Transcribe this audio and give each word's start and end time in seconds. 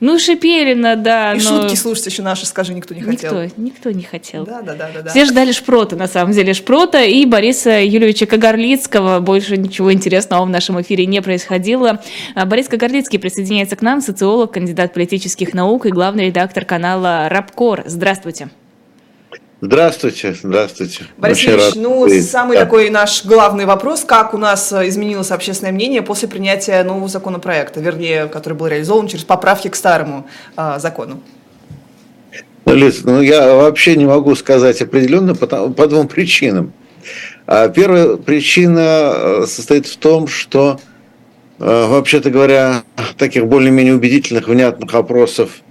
Ну, 0.00 0.18
Шипелина, 0.18 0.96
да. 0.96 1.32
И 1.32 1.36
но... 1.36 1.42
шутки 1.42 1.74
слушать 1.74 2.06
еще 2.06 2.22
наши, 2.22 2.46
скажи, 2.46 2.74
никто 2.74 2.94
не 2.94 3.02
хотел. 3.02 3.42
Никто, 3.42 3.60
никто 3.60 3.90
не 3.90 4.02
хотел. 4.02 4.44
Да, 4.44 4.62
да, 4.62 4.74
да, 4.74 4.90
да. 5.02 5.10
Все 5.10 5.24
ждали 5.24 5.52
Шпрота, 5.52 5.96
на 5.96 6.06
самом 6.06 6.32
деле. 6.32 6.54
Шпрота 6.54 7.02
и 7.04 7.24
Бориса 7.24 7.82
Юльевича 7.82 8.26
Кагарлицкого. 8.26 9.20
Больше 9.20 9.56
ничего 9.56 9.92
интересного 9.92 10.44
в 10.44 10.50
нашем 10.50 10.80
эфире 10.82 11.06
не 11.06 11.22
происходило. 11.22 12.02
А 12.34 12.44
Борис 12.44 12.68
Кагарлицкий 12.68 13.18
присоединяется 13.18 13.76
к 13.76 13.82
нам, 13.82 14.00
социолог, 14.00 14.52
кандидат 14.52 14.92
политических 14.92 15.54
наук 15.54 15.86
и 15.86 15.90
главный 15.90 16.26
редактор 16.26 16.64
канала 16.64 17.28
Рабкор. 17.28 17.84
Здравствуйте. 17.86 18.48
Здравствуйте, 19.62 20.36
здравствуйте. 20.42 21.04
Борис 21.16 21.38
Очень 21.38 21.52
Ильич, 21.52 21.74
ну, 21.76 22.08
самый 22.20 22.58
да. 22.58 22.64
такой 22.64 22.90
наш 22.90 23.24
главный 23.24 23.64
вопрос, 23.64 24.04
как 24.04 24.34
у 24.34 24.38
нас 24.38 24.70
изменилось 24.70 25.30
общественное 25.30 25.72
мнение 25.72 26.02
после 26.02 26.28
принятия 26.28 26.82
нового 26.84 27.08
законопроекта, 27.08 27.80
вернее, 27.80 28.26
который 28.26 28.52
был 28.52 28.66
реализован 28.66 29.08
через 29.08 29.24
поправки 29.24 29.68
к 29.68 29.74
старому 29.74 30.26
э, 30.58 30.78
закону? 30.78 31.22
Ну, 32.66 32.74
Лиз, 32.74 33.02
ну 33.04 33.22
я 33.22 33.54
вообще 33.54 33.96
не 33.96 34.04
могу 34.04 34.34
сказать 34.34 34.82
определенно 34.82 35.34
по, 35.34 35.46
по 35.46 35.86
двум 35.86 36.06
причинам. 36.06 36.74
А 37.46 37.68
первая 37.68 38.16
причина 38.16 39.12
э, 39.14 39.44
состоит 39.46 39.86
в 39.86 39.96
том, 39.96 40.28
что, 40.28 40.80
э, 41.58 41.86
вообще-то 41.86 42.28
говоря, 42.30 42.82
таких 43.16 43.46
более-менее 43.46 43.94
убедительных, 43.94 44.48
внятных 44.48 44.92
опросов 44.94 45.62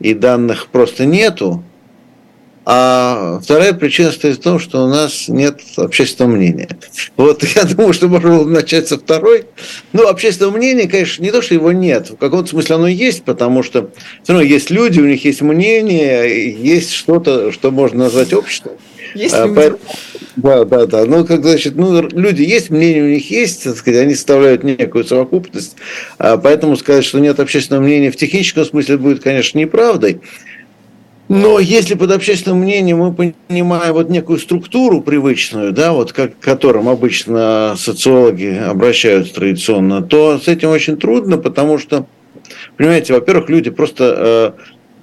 и 0.00 0.14
данных 0.14 0.68
просто 0.68 1.04
нету. 1.04 1.62
А 2.66 3.40
вторая 3.42 3.74
причина 3.74 4.10
стоит 4.10 4.38
в 4.38 4.42
том, 4.42 4.58
что 4.58 4.84
у 4.84 4.88
нас 4.88 5.28
нет 5.28 5.60
общественного 5.76 6.36
мнения. 6.36 6.68
Вот 7.16 7.44
я 7.56 7.64
думаю, 7.64 7.92
что 7.92 8.08
можно 8.08 8.38
было 8.38 8.48
начать 8.48 8.88
со 8.88 8.98
второй. 8.98 9.44
Ну, 9.92 10.08
общественного 10.08 10.56
мнения, 10.56 10.88
конечно, 10.88 11.22
не 11.22 11.30
то, 11.30 11.42
что 11.42 11.54
его 11.54 11.72
нет. 11.72 12.10
В 12.10 12.16
каком-то 12.16 12.48
смысле 12.48 12.76
оно 12.76 12.88
есть, 12.88 13.24
потому 13.24 13.62
что 13.62 13.90
все 14.22 14.32
равно 14.32 14.46
есть 14.46 14.70
люди, 14.70 15.00
у 15.00 15.06
них 15.06 15.24
есть 15.24 15.42
мнение, 15.42 16.50
есть 16.52 16.92
что-то, 16.92 17.52
что 17.52 17.70
можно 17.70 18.04
назвать 18.04 18.32
обществом. 18.32 18.72
Есть 19.14 19.34
а, 19.34 19.46
люди. 19.46 19.76
Да, 20.36 20.64
да, 20.64 20.86
да. 20.86 21.04
Ну, 21.04 21.24
как 21.24 21.42
значит, 21.42 21.76
ну, 21.76 22.08
люди 22.08 22.42
есть, 22.42 22.70
мнение 22.70 23.04
у 23.04 23.08
них 23.08 23.30
есть, 23.30 23.64
так 23.64 23.76
сказать, 23.76 24.00
они 24.00 24.14
составляют 24.14 24.64
некую 24.64 25.04
совокупность. 25.04 25.76
А, 26.18 26.38
поэтому 26.38 26.76
сказать, 26.76 27.04
что 27.04 27.20
нет 27.20 27.38
общественного 27.38 27.84
мнения 27.84 28.10
в 28.10 28.16
техническом 28.16 28.64
смысле 28.64 28.96
будет, 28.96 29.22
конечно, 29.22 29.58
неправдой. 29.58 30.20
Но 31.28 31.58
если 31.58 31.94
под 31.94 32.10
общественным 32.10 32.58
мнением 32.58 32.98
мы 32.98 33.12
понимаем 33.12 33.94
вот 33.94 34.10
некую 34.10 34.38
структуру 34.38 35.00
привычную, 35.00 35.72
да, 35.72 35.92
вот 35.92 36.12
как, 36.12 36.38
к 36.38 36.42
которым 36.42 36.88
обычно 36.88 37.74
социологи 37.78 38.54
обращаются 38.54 39.34
традиционно, 39.34 40.02
то 40.02 40.38
с 40.38 40.48
этим 40.48 40.68
очень 40.68 40.98
трудно, 40.98 41.38
потому 41.38 41.78
что, 41.78 42.06
понимаете, 42.76 43.14
во-первых, 43.14 43.48
люди 43.48 43.70
просто 43.70 44.54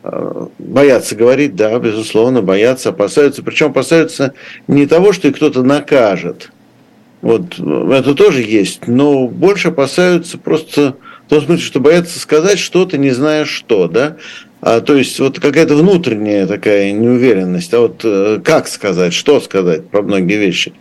э, 0.04 0.10
э, 0.12 0.48
боятся 0.60 1.16
говорить, 1.16 1.56
да, 1.56 1.80
безусловно, 1.80 2.44
боятся, 2.44 2.90
опасаются. 2.90 3.42
Причем 3.42 3.68
опасаются 3.68 4.34
не 4.68 4.86
того, 4.86 5.14
что 5.14 5.28
их 5.28 5.38
кто-то 5.38 5.64
накажет. 5.64 6.52
Вот 7.24 7.60
это 7.60 8.14
тоже 8.14 8.44
есть, 8.44 8.88
но 8.88 9.28
больше 9.28 9.70
опасаются 9.70 10.38
просто 10.38 10.96
в 11.26 11.30
том 11.30 11.42
смысле, 11.42 11.66
что 11.66 11.80
боятся 11.80 12.20
сказать 12.20 12.60
что-то, 12.60 12.98
не 12.98 13.12
зная 13.12 13.46
что, 13.46 13.88
да. 13.88 14.18
А, 14.62 14.80
то 14.80 14.96
есть 14.96 15.20
вот 15.20 15.40
какая-то 15.40 15.76
внутренняя 15.76 16.46
такая 16.46 16.92
неуверенность, 16.92 17.74
а 17.74 17.82
вот 17.82 18.02
э, 18.04 18.40
как 18.44 18.68
сказать, 18.68 19.14
что 19.14 19.40
сказать 19.42 19.90
про 19.90 20.02
многие 20.04 20.38
вещи. 20.38 20.74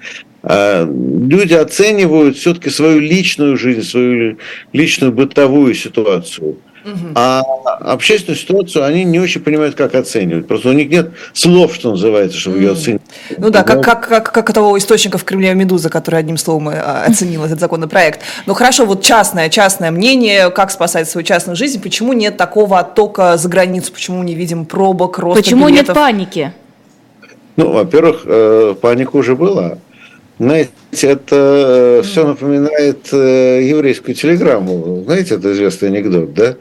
А, 0.42 0.84
люди 0.84 1.55
оценивают 1.55 2.37
все-таки 2.37 2.70
свою 2.70 3.00
личную 3.00 3.56
жизнь, 3.56 3.83
свою 3.83 4.37
личную 4.72 5.12
бытовую 5.12 5.75
ситуацию– 5.75 6.59
а 7.14 7.42
общественную 7.81 8.39
ситуацию 8.39 8.84
они 8.84 9.05
не 9.05 9.20
очень 9.20 9.41
понимают, 9.41 9.75
как 9.75 9.95
оценивать. 9.95 10.47
Просто 10.47 10.70
у 10.70 10.73
них 10.73 10.91
нет 10.91 11.11
слов, 11.33 11.75
что 11.75 11.91
называется, 11.91 12.39
чтобы 12.39 12.59
ее 12.59 12.72
оценить. 12.72 13.03
Ну 13.37 13.50
да, 13.50 13.62
как, 13.62 13.83
как, 13.83 14.09
как, 14.09 14.33
как 14.33 14.53
того 14.53 14.77
источника 14.78 15.19
в 15.19 15.25
Кремле 15.25 15.55
«Медуза», 15.55 15.91
который 15.91 16.21
одним 16.21 16.37
словом 16.37 16.69
а, 16.69 17.05
оценил 17.06 17.44
этот 17.44 17.60
законопроект. 17.60 18.21
Но 18.47 18.55
хорошо, 18.55 18.87
вот 18.87 19.03
частное, 19.03 19.49
частное 19.49 19.91
мнение, 19.91 20.50
как 20.50 20.71
спасать 20.71 21.09
свою 21.09 21.25
частную 21.25 21.56
жизнь, 21.56 21.82
почему 21.82 22.12
нет 22.12 22.37
такого 22.37 22.78
оттока 22.78 23.37
за 23.37 23.49
границу, 23.49 23.93
почему 23.93 24.22
не 24.22 24.34
видим 24.34 24.65
пробок, 24.65 25.19
роста 25.19 25.43
Почему 25.43 25.69
билетов? 25.69 25.88
нет 25.88 25.97
паники? 25.97 26.53
Ну, 27.56 27.72
во-первых, 27.72 28.22
э, 28.25 28.75
паника 28.81 29.16
уже 29.16 29.37
была. 29.37 29.78
Знаете, 30.41 30.71
это 31.03 32.01
э, 32.01 32.03
все 32.03 32.27
напоминает 32.27 33.11
э, 33.12 33.61
еврейскую 33.62 34.15
телеграмму. 34.15 35.03
Знаете, 35.05 35.34
это 35.34 35.53
известный 35.53 35.89
анекдот, 35.91 36.33
да? 36.33 36.56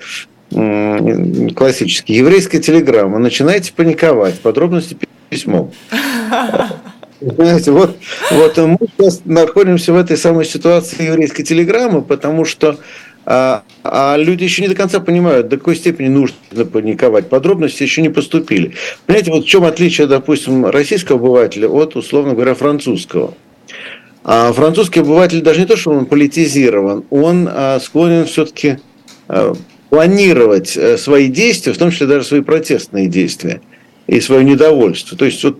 Классический. 1.56 2.14
Еврейская 2.16 2.60
телеграмма. 2.60 3.20
Начинаете 3.20 3.72
паниковать. 3.72 4.38
Подробности 4.42 4.98
письмом. 5.30 5.72
Знаете, 7.22 7.72
вот, 7.72 7.96
вот 8.32 8.58
мы 8.58 8.78
сейчас 8.98 9.22
находимся 9.24 9.94
в 9.94 9.96
этой 9.96 10.18
самой 10.18 10.44
ситуации 10.44 11.06
еврейской 11.06 11.44
телеграммы, 11.44 12.02
потому 12.02 12.44
что 12.44 12.80
а, 13.26 13.64
а 13.86 14.18
люди 14.18 14.44
еще 14.44 14.62
не 14.62 14.68
до 14.68 14.76
конца 14.76 15.00
понимают, 15.00 15.48
до 15.48 15.58
какой 15.58 15.78
степени 15.78 16.10
нужно 16.10 16.36
паниковать. 16.66 17.30
Подробности 17.30 17.84
еще 17.84 18.02
не 18.02 18.10
поступили. 18.10 18.74
Понимаете, 19.06 19.32
вот 19.32 19.46
в 19.46 19.48
чем 19.48 19.64
отличие, 19.64 20.08
допустим, 20.08 20.66
российского 20.66 21.18
обывателя 21.18 21.70
от, 21.70 21.96
условно 21.96 22.34
говоря, 22.34 22.56
французского. 22.56 23.36
А 24.24 24.52
французский 24.52 25.00
обыватель 25.00 25.42
даже 25.42 25.62
не 25.62 25.66
то, 25.66 25.78
что 25.78 25.92
он 25.92 26.06
политизирован, 26.06 27.06
он 27.10 27.48
а, 27.50 27.80
склонен 27.80 28.26
все-таки 28.26 28.78
а, 29.28 29.54
планировать 29.90 30.78
э, 30.78 30.98
свои 30.98 31.28
действия, 31.28 31.74
в 31.74 31.78
том 31.78 31.92
числе 31.92 32.08
даже 32.08 32.26
свои 32.26 32.42
протестные 32.42 33.08
действия 33.08 33.62
и 34.08 34.20
свое 34.22 34.44
недовольство. 34.44 35.18
То 35.18 35.26
есть 35.26 35.44
вот 35.44 35.60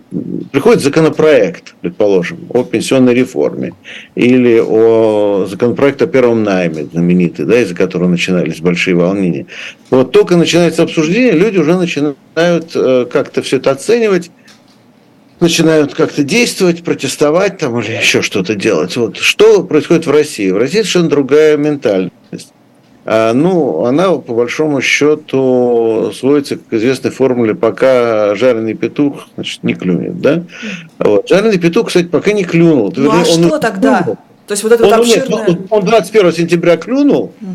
приходит 0.50 0.82
законопроект, 0.82 1.74
предположим, 1.80 2.38
о 2.50 2.64
пенсионной 2.64 3.14
реформе 3.14 3.74
или 4.16 4.60
о 4.60 5.46
законопроект 5.48 6.02
о 6.02 6.06
первом 6.06 6.42
найме 6.42 6.84
знаменитый, 6.84 7.44
да, 7.44 7.60
из-за 7.60 7.76
которого 7.76 8.08
начинались 8.08 8.60
большие 8.60 8.96
волнения. 8.96 9.46
Вот 9.90 10.10
только 10.10 10.36
начинается 10.36 10.82
обсуждение, 10.82 11.32
люди 11.32 11.58
уже 11.58 11.76
начинают 11.76 12.70
э, 12.74 13.06
как-то 13.10 13.42
все 13.42 13.58
это 13.58 13.70
оценивать 13.70 14.30
начинают 15.40 15.94
как-то 15.94 16.22
действовать, 16.22 16.84
протестовать 16.84 17.58
там 17.58 17.78
или 17.80 17.92
еще 17.92 18.22
что-то 18.22 18.54
делать. 18.54 18.96
Вот. 18.96 19.16
Что 19.16 19.62
происходит 19.62 20.06
в 20.06 20.10
России? 20.10 20.50
В 20.50 20.58
России 20.58 20.78
совершенно 20.78 21.08
другая 21.08 21.56
ментальность. 21.56 22.52
А, 23.06 23.32
ну, 23.32 23.84
она, 23.86 24.12
по 24.12 24.34
большому 24.34 24.80
счету, 24.82 26.12
сводится 26.14 26.56
к 26.56 26.72
известной 26.72 27.10
формуле 27.10 27.54
«пока 27.54 28.34
жареный 28.34 28.74
петух, 28.74 29.28
значит, 29.34 29.64
не 29.64 29.74
клюнет». 29.74 30.20
Да? 30.20 30.44
Вот. 30.98 31.28
Жареный 31.28 31.58
петух, 31.58 31.88
кстати, 31.88 32.06
пока 32.06 32.32
не 32.32 32.44
клюнул. 32.44 32.92
Ну, 32.94 33.10
а 33.10 33.18
он 33.18 33.24
что 33.24 33.58
тогда? 33.58 34.02
Клюнул. 34.02 34.18
То 34.46 34.52
есть 34.52 34.62
вот 34.64 34.72
это 34.72 34.84
он, 34.84 34.90
вот 34.90 34.98
обширное... 35.00 35.46
Нет, 35.46 35.58
он 35.70 35.84
21 35.84 36.32
сентября 36.32 36.76
клюнул, 36.76 37.32
угу. 37.40 37.54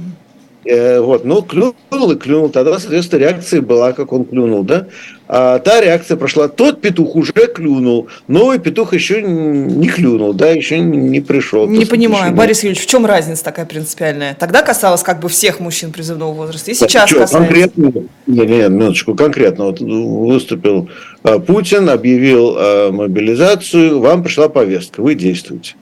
Э, 0.66 1.00
вот, 1.00 1.26
ну, 1.26 1.44
клюнул 1.44 2.12
и 2.12 2.16
клюнул. 2.16 2.50
Тогда, 2.50 2.80
соответственно, 2.80 3.20
реакция 3.20 3.62
была, 3.62 3.94
как 3.94 4.12
он 4.12 4.26
клюнул, 4.26 4.64
да. 4.64 4.88
А 5.28 5.60
та 5.60 5.80
реакция 5.80 6.18
прошла. 6.18 6.48
Тот 6.48 6.82
петух 6.82 7.16
уже 7.16 7.34
клюнул, 7.54 8.08
новый 8.28 8.60
петух 8.60 8.94
еще 8.94 9.22
не 9.22 9.88
клюнул, 9.88 10.34
да, 10.34 10.50
еще 10.50 10.80
не 10.80 11.22
пришел. 11.22 11.68
Не 11.68 11.86
понимаю, 11.86 12.28
еще 12.28 12.36
Борис 12.36 12.64
Юрьевич, 12.64 12.84
в 12.84 12.88
чем 12.88 13.06
разница 13.06 13.44
такая 13.44 13.66
принципиальная? 13.66 14.36
Тогда 14.40 14.62
касалось 14.62 15.04
как 15.04 15.20
бы 15.20 15.30
всех 15.30 15.60
мужчин 15.60 15.92
призывного 15.92 16.34
возраста, 16.34 16.72
и 16.72 16.74
сейчас 16.74 17.10
что, 17.10 17.20
касается. 17.20 17.38
Конкретно, 17.38 18.08
не, 18.28 18.40
не, 18.40 18.70
минуточку, 18.70 19.16
конкретно. 19.16 19.66
Вот 19.66 19.80
выступил 19.80 20.90
а, 21.24 21.40
Путин, 21.40 21.90
объявил 21.90 22.92
мобилизацию, 22.92 24.00
вам 24.00 24.24
пришла 24.24 24.50
повестка, 24.50 25.02
вы 25.02 25.16
действуете. 25.16 25.76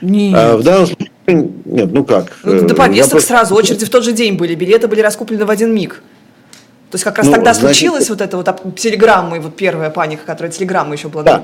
Нет. 0.00 0.34
А, 0.36 0.56
в 0.56 0.62
данном 0.62 0.86
случае 0.86 1.09
нет, 1.26 1.92
ну 1.92 2.04
как? 2.04 2.32
Ну, 2.42 2.66
до 2.66 2.74
повесток 2.74 3.12
просто... 3.12 3.28
сразу, 3.28 3.54
очереди 3.54 3.84
в 3.84 3.90
тот 3.90 4.04
же 4.04 4.12
день 4.12 4.36
были, 4.36 4.54
билеты 4.54 4.88
были 4.88 5.00
раскуплены 5.00 5.44
в 5.44 5.50
один 5.50 5.74
миг. 5.74 6.02
То 6.90 6.96
есть 6.96 7.04
как 7.04 7.18
раз 7.18 7.28
ну, 7.28 7.34
тогда 7.34 7.54
значит, 7.54 7.78
случилась 7.78 8.08
вот 8.10 8.20
эта 8.20 8.36
вот 8.36 8.76
телеграмма, 8.76 9.36
и 9.36 9.40
вот 9.40 9.54
первая 9.54 9.90
паника, 9.90 10.22
которая 10.26 10.50
телеграмма 10.50 10.94
еще 10.94 11.08
была. 11.08 11.22
Да. 11.22 11.42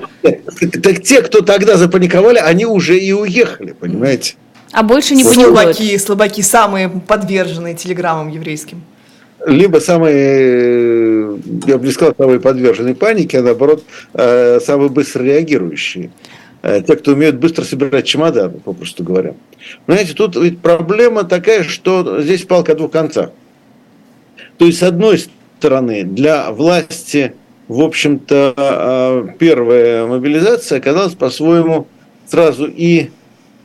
Так 0.83 1.01
те, 1.01 1.21
кто 1.21 1.41
тогда 1.41 1.77
запаниковали, 1.77 2.37
они 2.37 2.65
уже 2.65 2.99
и 2.99 3.13
уехали, 3.13 3.71
понимаете? 3.71 4.35
А 4.73 4.83
больше 4.83 5.15
не 5.15 5.23
Слабаки, 5.23 5.97
слабаки, 5.97 6.41
самые 6.41 6.89
подверженные 6.89 7.75
телеграммам 7.75 8.27
еврейским. 8.27 8.83
Либо 9.45 9.77
самые, 9.77 11.39
я 11.65 11.77
бы 11.77 11.85
не 11.85 11.91
сказал, 11.91 12.13
самые 12.17 12.41
подверженные 12.41 12.95
панике, 12.95 13.39
а 13.39 13.43
наоборот, 13.43 13.83
э, 14.13 14.59
самые 14.59 14.89
быстро 14.89 15.23
реагирующие. 15.23 16.09
Э, 16.67 16.81
те, 16.81 16.97
кто 16.97 17.13
умеют 17.13 17.37
быстро 17.37 17.63
собирать 17.63 18.05
чемоданы, 18.05 18.59
попросту 18.59 19.01
говоря. 19.01 19.35
Знаете, 19.87 20.13
тут 20.13 20.35
ведь 20.35 20.59
проблема 20.59 21.23
такая, 21.23 21.63
что 21.63 22.21
здесь 22.21 22.43
палка 22.43 22.75
двух 22.75 22.91
концах. 22.91 23.31
То 24.57 24.65
есть, 24.65 24.79
с 24.79 24.83
одной 24.83 25.23
стороны, 25.59 26.03
для 26.03 26.51
власти, 26.51 27.35
в 27.69 27.79
общем-то, 27.79 28.53
э, 28.57 29.27
первая 29.39 30.07
мобилизация 30.07 30.79
оказалась 30.79 31.13
по-своему 31.13 31.87
сразу 32.27 32.67
и 32.67 33.11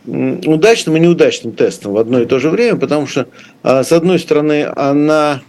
удачным 0.06 0.96
и 0.96 1.00
неудачным 1.00 1.54
тестом 1.54 1.94
в 1.94 1.98
одно 1.98 2.20
и 2.20 2.26
то 2.26 2.38
же 2.38 2.50
время, 2.50 2.78
потому 2.78 3.08
что, 3.08 3.26
э, 3.64 3.82
с 3.82 3.90
одной 3.90 4.20
стороны, 4.20 4.70
она 4.76 5.42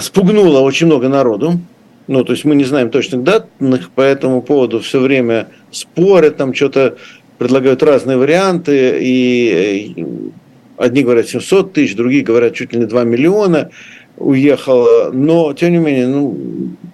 спугнула 0.00 0.58
очень 0.60 0.88
много 0.88 1.08
народу. 1.08 1.60
Ну, 2.10 2.24
то 2.24 2.32
есть 2.32 2.44
мы 2.44 2.56
не 2.56 2.64
знаем 2.64 2.90
точных 2.90 3.22
данных 3.22 3.90
по 3.90 4.00
этому 4.00 4.42
поводу, 4.42 4.80
все 4.80 4.98
время 4.98 5.46
спорят, 5.70 6.38
там 6.38 6.52
что-то 6.52 6.96
предлагают 7.38 7.84
разные 7.84 8.16
варианты, 8.16 8.98
и 9.00 9.94
одни 10.76 11.04
говорят 11.04 11.28
700 11.28 11.72
тысяч, 11.72 11.94
другие 11.94 12.24
говорят 12.24 12.54
чуть 12.54 12.72
ли 12.72 12.80
не 12.80 12.86
2 12.86 13.04
миллиона 13.04 13.70
уехало, 14.16 15.12
но 15.12 15.52
тем 15.52 15.70
не 15.70 15.78
менее, 15.78 16.08
ну, 16.08 16.36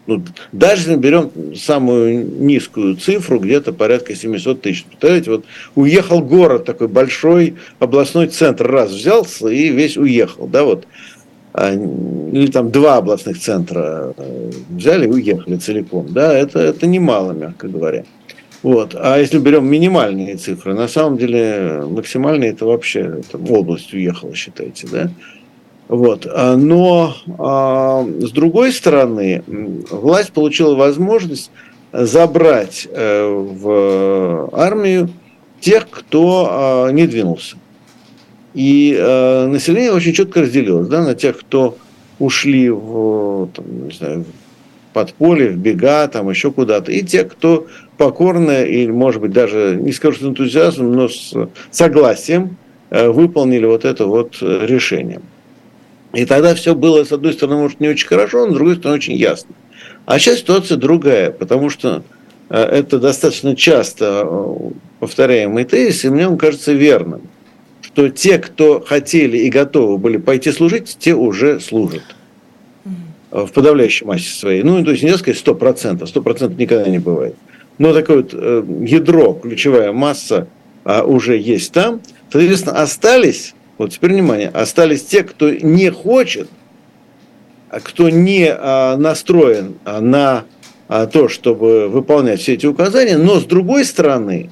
ну, 0.07 0.23
даже 0.53 0.97
берем 0.97 1.31
самую 1.57 2.39
низкую 2.39 2.97
цифру, 2.97 3.39
где-то 3.39 3.73
порядка 3.73 4.15
700 4.15 4.61
тысяч. 4.61 4.85
Представляете, 4.85 5.31
вот 5.31 5.45
уехал 5.77 6.21
город 6.21 6.67
такой 6.67 6.89
большой, 6.89 7.55
областной 7.79 8.27
центр 8.27 8.71
раз 8.71 8.91
взялся 8.91 9.49
и 9.49 9.71
весь 9.71 9.97
уехал, 9.97 10.47
да, 10.47 10.65
вот. 10.65 10.87
Или 11.57 12.51
там 12.51 12.71
два 12.71 12.99
областных 12.99 13.39
центра 13.39 14.13
э, 14.17 14.51
взяли 14.69 15.07
и 15.07 15.11
уехали 15.11 15.57
целиком, 15.57 16.07
да, 16.11 16.37
это, 16.37 16.59
это 16.59 16.87
немало, 16.87 17.33
мягко 17.33 17.69
говоря. 17.69 18.05
Вот. 18.63 18.95
А 18.95 19.19
если 19.19 19.39
берем 19.39 19.67
минимальные 19.67 20.37
цифры, 20.37 20.75
на 20.75 20.89
самом 20.89 21.19
деле 21.19 21.85
максимальные 21.89 22.51
это 22.51 22.67
вообще 22.67 23.21
это 23.21 23.39
область 23.39 23.95
уехала, 23.95 24.35
считайте, 24.35 24.87
да? 24.91 25.11
Вот. 25.89 26.27
А, 26.29 26.57
но 26.57 27.15
а, 27.39 28.05
с 28.05 28.31
другой 28.33 28.73
стороны, 28.73 29.43
власть 29.47 30.33
получила 30.33 30.75
возможность 30.75 31.51
забрать 31.93 32.89
э, 32.91 33.29
в 33.29 34.51
армию 34.53 35.11
тех, 35.61 35.89
кто 35.89 36.49
а, 36.51 36.91
не 36.91 37.07
двинулся. 37.07 37.57
И 38.57 38.97
э, 38.99 39.47
население 39.49 39.93
очень 39.93 40.15
четко 40.15 40.41
разделилось 40.41 40.89
да, 40.89 41.05
на 41.05 41.15
тех, 41.15 41.39
кто 41.39 41.77
ушли 42.19 42.71
в, 42.71 43.51
там, 43.55 43.89
не 43.89 43.93
знаю, 43.93 44.25
подполье, 44.95 45.51
в 45.51 45.59
бега, 45.59 46.09
там 46.09 46.31
еще 46.31 46.51
куда-то, 46.51 46.91
и 46.91 47.03
те, 47.03 47.25
кто 47.25 47.67
покорно 47.99 48.65
и, 48.65 48.87
может 48.87 49.21
быть, 49.21 49.33
даже, 49.33 49.79
не 49.79 49.93
скажу, 49.93 50.21
с 50.21 50.23
энтузиазмом, 50.23 50.93
но 50.93 51.09
с 51.11 51.35
согласием 51.71 52.57
э, 52.89 53.11
выполнили 53.11 53.67
вот 53.67 53.85
это 53.85 54.07
вот 54.07 54.39
решение. 54.41 55.21
И 56.15 56.25
тогда 56.25 56.55
все 56.55 56.75
было, 56.75 57.05
с 57.05 57.13
одной 57.13 57.35
стороны, 57.35 57.61
может, 57.61 57.79
не 57.81 57.89
очень 57.89 58.09
хорошо, 58.09 58.47
но 58.47 58.53
с 58.53 58.55
другой 58.55 58.77
стороны, 58.77 58.97
очень 58.97 59.17
ясно. 59.17 59.55
А 60.07 60.19
сейчас 60.19 60.39
ситуация 60.39 60.79
другая, 60.79 61.31
потому 61.31 61.69
что 61.69 62.05
э, 62.49 62.59
это 62.59 62.99
достаточно 62.99 63.55
часто 63.55 64.23
э, 64.25 64.71
повторяемый 65.01 65.65
тезис, 65.65 66.07
и 66.07 66.09
мне 66.09 66.27
он 66.27 66.39
кажется 66.39 66.73
верным, 66.73 67.21
что 67.97 68.11
те, 68.11 68.37
кто 68.37 68.85
хотели 68.87 69.39
и 69.39 69.49
готовы 69.49 69.97
были 69.97 70.19
пойти 70.19 70.53
служить, 70.53 70.99
те 71.01 71.15
уже 71.15 71.61
служат 71.61 72.03
в 73.31 73.47
подавляющей 73.47 74.07
массе 74.07 74.39
своей. 74.39 74.63
Ну, 74.63 74.85
то 74.85 74.91
есть 74.91 75.03
нельзя 75.03 75.17
сказать 75.17 75.43
100%, 75.43 76.03
100% 76.03 76.57
никогда 76.57 76.91
не 76.91 76.99
бывает. 76.99 77.37
Но 77.79 77.95
такое 77.95 78.19
вот 78.19 78.35
э, 78.35 78.65
ядро, 78.83 79.33
ключевая 79.33 79.93
масса 79.93 80.47
а, 80.85 81.05
уже 81.05 81.39
есть 81.39 81.73
там. 81.73 82.03
Соответственно, 82.31 82.83
остались 82.83 83.55
вот 83.79 83.93
теперь 83.93 84.13
внимание, 84.13 84.49
остались 84.49 85.03
те, 85.03 85.23
кто 85.23 85.49
не 85.49 85.91
хочет, 85.91 86.51
а 87.71 87.81
кто 87.81 88.11
не 88.11 88.49
а, 88.51 88.99
настроен 88.99 89.77
на 89.87 90.45
то, 90.87 91.31
чтобы 91.31 91.89
выполнять 91.89 92.43
все 92.43 92.53
эти 92.53 92.67
указания, 92.67 93.17
но 93.17 93.41
с 93.41 93.47
другой 93.47 93.87
стороны, 93.87 94.51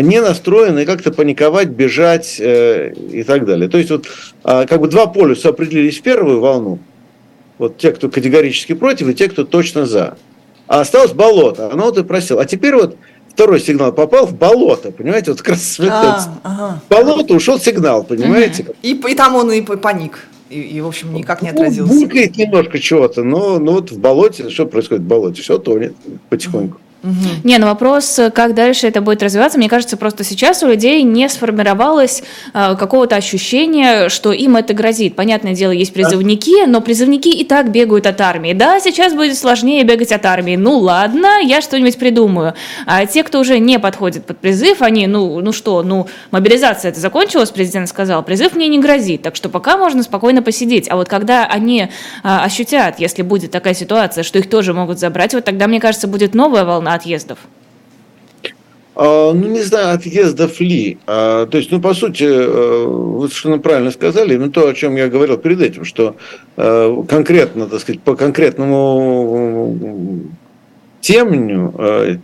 не 0.00 0.20
настроены 0.20 0.86
как-то 0.86 1.12
паниковать, 1.12 1.68
бежать 1.68 2.36
э, 2.40 2.94
и 2.94 3.22
так 3.22 3.44
далее. 3.44 3.68
То 3.68 3.78
есть 3.78 3.90
вот 3.90 4.06
как 4.42 4.80
бы 4.80 4.88
два 4.88 5.06
полюса 5.06 5.50
определились 5.50 5.98
в 5.98 6.02
первую 6.02 6.40
волну, 6.40 6.78
вот 7.58 7.76
те, 7.76 7.92
кто 7.92 8.08
категорически 8.08 8.72
против, 8.72 9.08
и 9.08 9.14
те, 9.14 9.28
кто 9.28 9.44
точно 9.44 9.86
за. 9.86 10.16
А 10.66 10.80
осталось 10.80 11.12
болото, 11.12 11.70
оно 11.70 11.84
вот 11.84 11.98
и 11.98 12.02
просил. 12.02 12.38
А 12.38 12.46
теперь 12.46 12.74
вот 12.74 12.96
второй 13.28 13.60
сигнал 13.60 13.92
попал 13.92 14.26
в 14.26 14.34
болото, 14.34 14.90
понимаете, 14.90 15.32
вот 15.32 15.40
как 15.40 15.50
раз 15.50 15.78
а, 15.80 16.38
ага. 16.42 16.80
в 16.88 16.90
болото 16.90 17.34
ушел 17.34 17.58
сигнал, 17.58 18.04
понимаете. 18.04 18.62
Угу. 18.62 18.74
И, 18.82 18.94
и 18.94 19.14
там 19.14 19.34
он 19.34 19.52
и 19.52 19.60
паник. 19.60 20.26
И, 20.48 20.60
и, 20.60 20.80
в 20.80 20.86
общем, 20.86 21.14
никак 21.14 21.42
не 21.42 21.50
ну, 21.50 21.60
отразился. 21.60 21.92
Ну, 21.92 22.00
булькает 22.00 22.36
немножко 22.36 22.78
чего-то, 22.78 23.22
но, 23.22 23.58
но 23.58 23.72
вот 23.72 23.90
в 23.90 23.98
болоте, 23.98 24.50
что 24.50 24.66
происходит 24.66 25.04
в 25.04 25.06
болоте? 25.06 25.40
Все 25.42 25.58
тонет 25.58 25.94
потихоньку. 26.28 26.76
Угу. 26.76 26.91
Не, 27.44 27.58
ну 27.58 27.66
вопрос, 27.66 28.20
как 28.32 28.54
дальше 28.54 28.86
это 28.86 29.00
будет 29.00 29.22
развиваться, 29.22 29.58
мне 29.58 29.68
кажется, 29.68 29.96
просто 29.96 30.22
сейчас 30.24 30.62
у 30.62 30.68
людей 30.68 31.02
не 31.02 31.28
сформировалось 31.28 32.22
э, 32.54 32.76
какого-то 32.78 33.16
ощущения, 33.16 34.08
что 34.08 34.32
им 34.32 34.56
это 34.56 34.72
грозит. 34.72 35.16
Понятное 35.16 35.54
дело, 35.54 35.72
есть 35.72 35.92
призывники, 35.92 36.66
но 36.66 36.80
призывники 36.80 37.28
и 37.28 37.44
так 37.44 37.70
бегают 37.70 38.06
от 38.06 38.20
армии. 38.20 38.52
Да, 38.52 38.78
сейчас 38.80 39.14
будет 39.14 39.36
сложнее 39.36 39.82
бегать 39.84 40.12
от 40.12 40.24
армии. 40.26 40.56
Ну 40.56 40.78
ладно, 40.78 41.40
я 41.42 41.60
что-нибудь 41.60 41.98
придумаю. 41.98 42.54
А 42.86 43.04
те, 43.06 43.24
кто 43.24 43.40
уже 43.40 43.58
не 43.58 43.78
подходит 43.78 44.24
под 44.24 44.38
призыв, 44.38 44.80
они, 44.82 45.06
ну, 45.06 45.40
ну 45.40 45.52
что, 45.52 45.82
ну, 45.82 46.06
мобилизация 46.30 46.90
это 46.90 47.00
закончилась, 47.00 47.50
президент 47.50 47.88
сказал, 47.88 48.22
призыв 48.22 48.54
мне 48.54 48.68
не 48.68 48.78
грозит, 48.78 49.22
так 49.22 49.34
что 49.34 49.48
пока 49.48 49.76
можно 49.76 50.02
спокойно 50.02 50.42
посидеть. 50.42 50.88
А 50.88 50.96
вот 50.96 51.08
когда 51.08 51.46
они 51.46 51.82
э, 51.82 51.88
ощутят, 52.22 53.00
если 53.00 53.22
будет 53.22 53.50
такая 53.50 53.74
ситуация, 53.74 54.22
что 54.22 54.38
их 54.38 54.48
тоже 54.48 54.72
могут 54.72 55.00
забрать, 55.00 55.34
вот 55.34 55.44
тогда, 55.44 55.66
мне 55.66 55.80
кажется, 55.80 56.06
будет 56.06 56.34
новая 56.34 56.64
волна 56.64 56.91
отъездов? 56.94 57.38
А, 58.94 59.32
ну, 59.32 59.48
не 59.48 59.62
знаю, 59.62 59.94
отъездов 59.94 60.60
ли. 60.60 60.98
А, 61.06 61.46
то 61.46 61.56
есть, 61.58 61.70
ну, 61.70 61.80
по 61.80 61.94
сути, 61.94 62.24
э, 62.24 62.84
вы 62.86 63.26
совершенно 63.28 63.58
правильно 63.58 63.90
сказали, 63.90 64.36
ну, 64.36 64.50
то, 64.50 64.68
о 64.68 64.74
чем 64.74 64.96
я 64.96 65.08
говорил 65.08 65.38
перед 65.38 65.62
этим, 65.62 65.84
что 65.84 66.16
э, 66.56 66.96
конкретно, 67.08 67.66
так 67.68 67.80
сказать, 67.80 68.02
по 68.02 68.16
конкретному 68.16 69.78
темню, 71.00 71.74
э, 71.78 72.16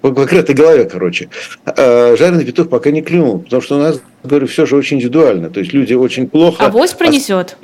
по 0.00 0.12
конкретной 0.12 0.54
голове, 0.54 0.84
короче, 0.86 1.28
жареный 1.66 2.44
петух 2.44 2.70
пока 2.70 2.90
не 2.90 3.02
клюнул, 3.02 3.40
потому 3.40 3.62
что 3.62 3.76
у 3.76 3.78
нас, 3.78 4.00
говорю, 4.24 4.46
все 4.46 4.64
же 4.64 4.74
очень 4.74 4.96
индивидуально, 4.96 5.50
то 5.50 5.60
есть 5.60 5.74
люди 5.74 5.92
очень 5.92 6.28
плохо... 6.28 6.64
Авось 6.64 6.94
пронесет. 6.94 7.56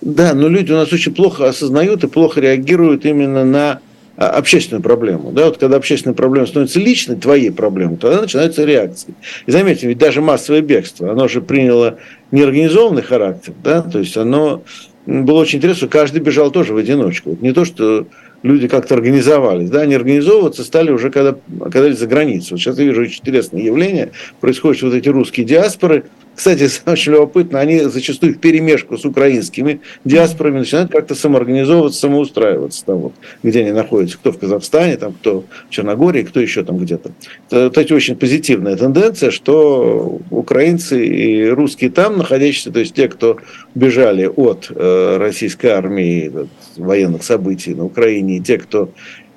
Да, 0.00 0.34
но 0.34 0.48
люди 0.48 0.72
у 0.72 0.74
нас 0.74 0.92
очень 0.92 1.14
плохо 1.14 1.48
осознают 1.48 2.02
и 2.02 2.08
плохо 2.08 2.40
реагируют 2.40 3.06
именно 3.06 3.44
на 3.44 3.70
а, 3.70 3.80
общественную 4.16 4.82
проблему. 4.82 5.32
Да, 5.32 5.46
вот 5.46 5.58
когда 5.58 5.76
общественная 5.76 6.14
проблема 6.14 6.46
становится 6.46 6.78
личной, 6.78 7.16
твоей 7.16 7.50
проблемой, 7.50 7.96
тогда 7.96 8.20
начинаются 8.20 8.64
реакции. 8.64 9.14
И 9.46 9.50
заметьте, 9.50 9.88
ведь 9.88 9.98
даже 9.98 10.20
массовое 10.20 10.60
бегство, 10.60 11.10
оно 11.10 11.28
же 11.28 11.40
приняло 11.40 11.98
неорганизованный 12.30 13.02
характер, 13.02 13.54
да, 13.62 13.82
то 13.82 13.98
есть 13.98 14.16
оно 14.16 14.62
было 15.06 15.40
очень 15.40 15.58
интересно, 15.58 15.88
каждый 15.88 16.20
бежал 16.20 16.50
тоже 16.50 16.74
в 16.74 16.76
одиночку. 16.76 17.30
Вот 17.30 17.42
не 17.42 17.52
то, 17.52 17.64
что 17.64 18.06
люди 18.44 18.68
как-то 18.68 18.94
организовались. 18.94 19.70
Да, 19.70 19.80
они 19.80 19.94
организовываться 19.94 20.62
стали 20.64 20.90
уже, 20.90 21.10
когда 21.10 21.34
оказались 21.60 21.98
за 21.98 22.06
границей. 22.06 22.52
Вот 22.52 22.60
сейчас 22.60 22.78
я 22.78 22.84
вижу 22.84 23.02
очень 23.02 23.20
интересное 23.20 23.62
явление. 23.62 24.12
Происходят 24.40 24.82
вот 24.82 24.94
эти 24.94 25.08
русские 25.08 25.46
диаспоры. 25.46 26.04
Кстати, 26.34 26.68
очень 26.86 27.12
любопытно, 27.12 27.58
они 27.58 27.80
зачастую 27.80 28.34
в 28.34 28.38
перемешку 28.38 28.98
с 28.98 29.04
украинскими 29.04 29.80
диаспорами 30.04 30.58
начинают 30.58 30.92
как-то 30.92 31.14
самоорганизовываться, 31.14 31.98
самоустраиваться 31.98 32.84
там 32.84 32.98
вот, 32.98 33.14
где 33.42 33.60
они 33.60 33.72
находятся. 33.72 34.18
Кто 34.18 34.32
в 34.32 34.38
Казахстане, 34.38 34.98
там, 34.98 35.14
кто 35.14 35.44
в 35.68 35.70
Черногории, 35.70 36.22
кто 36.22 36.38
еще 36.38 36.64
там 36.64 36.76
где-то. 36.76 37.12
Это, 37.50 37.80
это 37.80 37.94
очень 37.94 38.16
позитивная 38.16 38.76
тенденция, 38.76 39.30
что 39.30 40.20
украинцы 40.30 41.06
и 41.06 41.48
русские 41.48 41.90
там 41.90 42.18
находящиеся, 42.18 42.72
то 42.72 42.80
есть 42.80 42.94
те, 42.94 43.08
кто 43.08 43.38
бежали 43.74 44.26
от 44.26 44.70
э, 44.74 45.16
российской 45.16 45.68
армии, 45.68 46.30
военных 46.76 47.22
событий 47.22 47.74
на 47.74 47.84
Украине, 47.84 48.33
и 48.36 48.40
те, 48.40 48.58
кто 48.58 48.90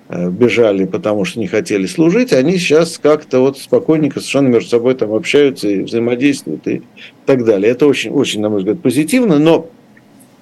э, 0.09 0.29
бежали, 0.29 0.85
потому 0.85 1.25
что 1.25 1.39
не 1.39 1.47
хотели 1.47 1.85
служить, 1.85 2.33
они 2.33 2.57
сейчас 2.57 2.97
как-то 2.97 3.39
вот 3.39 3.57
спокойненько 3.57 4.19
совершенно 4.19 4.47
между 4.47 4.69
собой 4.69 4.95
там 4.95 5.13
общаются 5.13 5.67
и 5.67 5.81
взаимодействуют 5.81 6.67
и 6.67 6.81
так 7.25 7.45
далее. 7.45 7.71
Это 7.71 7.87
очень, 7.87 8.11
очень, 8.11 8.41
на 8.41 8.49
мой 8.49 8.59
взгляд, 8.59 8.81
позитивно, 8.81 9.39
но 9.39 9.69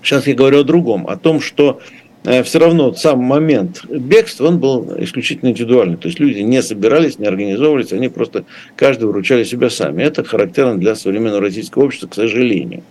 сейчас 0.01 0.27
я 0.27 0.35
говорю 0.35 0.59
о 0.59 0.63
другом, 0.63 1.07
о 1.07 1.17
том, 1.17 1.41
что 1.41 1.79
э, 2.23 2.43
все 2.43 2.59
равно 2.59 2.93
сам 2.93 3.19
момент 3.19 3.83
бегства, 3.89 4.47
он 4.47 4.59
был 4.59 4.95
исключительно 4.99 5.49
индивидуальный. 5.49 5.97
То 5.97 6.07
есть 6.07 6.19
люди 6.19 6.39
не 6.39 6.61
собирались, 6.61 7.19
не 7.19 7.27
организовывались, 7.27 7.91
они 7.91 8.09
просто 8.09 8.45
каждый 8.75 9.05
выручали 9.05 9.43
себя 9.43 9.69
сами. 9.69 10.03
Это 10.03 10.23
характерно 10.23 10.77
для 10.77 10.95
современного 10.95 11.41
российского 11.41 11.85
общества, 11.85 12.07
к 12.07 12.15
сожалению. 12.15 12.83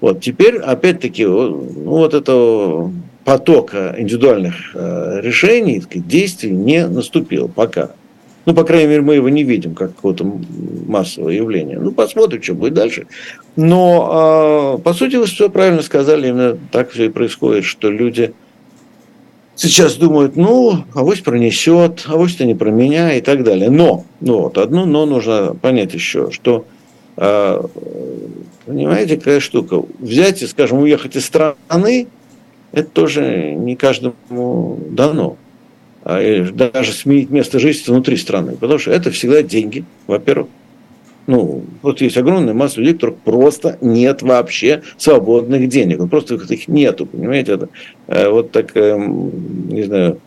Вот 0.00 0.20
теперь, 0.20 0.58
опять-таки, 0.58 1.24
ну, 1.24 1.60
вот 1.84 2.14
это 2.14 2.90
потока 3.28 3.94
индивидуальных 3.98 4.54
э, 4.72 5.20
решений, 5.20 5.82
действий 5.94 6.50
не 6.50 6.86
наступил 6.86 7.46
пока. 7.46 7.90
Ну, 8.46 8.54
по 8.54 8.64
крайней 8.64 8.86
мере, 8.86 9.02
мы 9.02 9.16
его 9.16 9.28
не 9.28 9.44
видим 9.44 9.74
как 9.74 9.94
какого-то 9.94 10.24
массового 10.86 11.28
явления. 11.28 11.78
Ну, 11.78 11.92
посмотрим, 11.92 12.42
что 12.42 12.54
будет 12.54 12.72
дальше. 12.72 13.06
Но, 13.54 14.78
э, 14.78 14.82
по 14.82 14.94
сути, 14.94 15.16
вы 15.16 15.26
все 15.26 15.50
правильно 15.50 15.82
сказали, 15.82 16.28
именно 16.28 16.56
так 16.72 16.90
все 16.90 17.04
и 17.04 17.08
происходит, 17.10 17.66
что 17.66 17.90
люди 17.90 18.32
сейчас 19.56 19.96
думают, 19.96 20.36
ну, 20.36 20.84
авось 20.94 21.20
пронесет, 21.20 22.06
авось-то 22.08 22.46
не 22.46 22.54
про 22.54 22.70
меня 22.70 23.12
и 23.12 23.20
так 23.20 23.44
далее. 23.44 23.68
Но, 23.68 24.06
ну 24.22 24.40
вот, 24.40 24.56
одно 24.56 24.86
но 24.86 25.04
нужно 25.04 25.54
понять 25.60 25.92
еще, 25.92 26.30
что 26.30 26.64
э, 27.18 27.62
Понимаете, 28.68 29.16
какая 29.16 29.40
штука? 29.40 29.82
Взять 29.98 30.42
и, 30.42 30.46
скажем, 30.46 30.80
уехать 30.80 31.16
из 31.16 31.24
страны, 31.24 32.06
это 32.72 32.90
тоже 32.90 33.54
не 33.54 33.76
каждому 33.76 34.78
дано. 34.90 35.36
А 36.04 36.44
даже 36.52 36.92
сменить 36.92 37.30
место 37.30 37.58
жительства 37.58 37.92
внутри 37.92 38.16
страны. 38.16 38.52
Потому 38.52 38.78
что 38.78 38.90
это 38.90 39.10
всегда 39.10 39.42
деньги, 39.42 39.84
во-первых. 40.06 40.48
Ну, 41.26 41.64
вот 41.82 42.00
есть 42.00 42.16
огромная 42.16 42.54
масса 42.54 42.80
людей, 42.80 42.94
которых 42.94 43.18
просто 43.18 43.76
нет 43.82 44.22
вообще 44.22 44.82
свободных 44.96 45.68
денег. 45.68 45.98
Вот 45.98 46.08
просто 46.08 46.36
их 46.36 46.68
нету, 46.68 47.04
понимаете? 47.04 47.52
Это 47.52 47.68
э, 48.06 48.30
вот 48.30 48.50
такая, 48.50 48.96
не 48.96 49.82
знаю, 49.82 50.20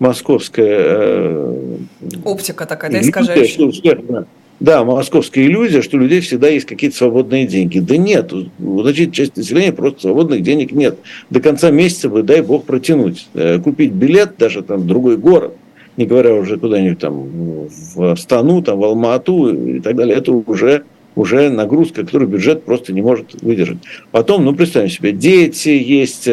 московская... 0.00 0.80
Э, 0.80 1.76
Оптика 2.24 2.66
такая, 2.66 2.90
да, 2.90 3.00
искажающая. 3.00 4.26
Да, 4.60 4.84
московская 4.84 5.46
иллюзия, 5.46 5.82
что 5.82 5.96
у 5.96 6.00
людей 6.00 6.20
всегда 6.20 6.48
есть 6.48 6.66
какие-то 6.66 6.96
свободные 6.96 7.46
деньги. 7.46 7.78
Да 7.78 7.96
нет, 7.96 8.32
у 8.32 8.82
значительной 8.82 9.14
части 9.14 9.38
населения 9.38 9.72
просто 9.72 10.02
свободных 10.02 10.42
денег 10.42 10.72
нет. 10.72 10.98
До 11.30 11.40
конца 11.40 11.70
месяца 11.70 12.08
бы, 12.08 12.24
дай 12.24 12.40
бог, 12.40 12.64
протянуть. 12.64 13.28
Э, 13.34 13.60
купить 13.60 13.92
билет 13.92 14.32
даже 14.36 14.62
там 14.62 14.80
в 14.80 14.86
другой 14.86 15.16
город, 15.16 15.54
не 15.96 16.06
говоря 16.06 16.34
уже 16.34 16.58
куда-нибудь 16.58 16.98
там 16.98 17.68
в 17.68 18.16
Стану, 18.16 18.62
там, 18.62 18.80
в 18.80 18.84
Алмату 18.84 19.54
и 19.54 19.80
так 19.80 19.94
далее, 19.94 20.16
это 20.16 20.32
уже 20.32 20.82
уже 21.14 21.50
нагрузка, 21.50 22.04
которую 22.04 22.28
бюджет 22.28 22.62
просто 22.62 22.92
не 22.92 23.02
может 23.02 23.42
выдержать. 23.42 23.78
Потом, 24.12 24.44
ну, 24.44 24.54
представим 24.54 24.88
себе, 24.88 25.10
дети 25.10 25.70
есть, 25.70 26.28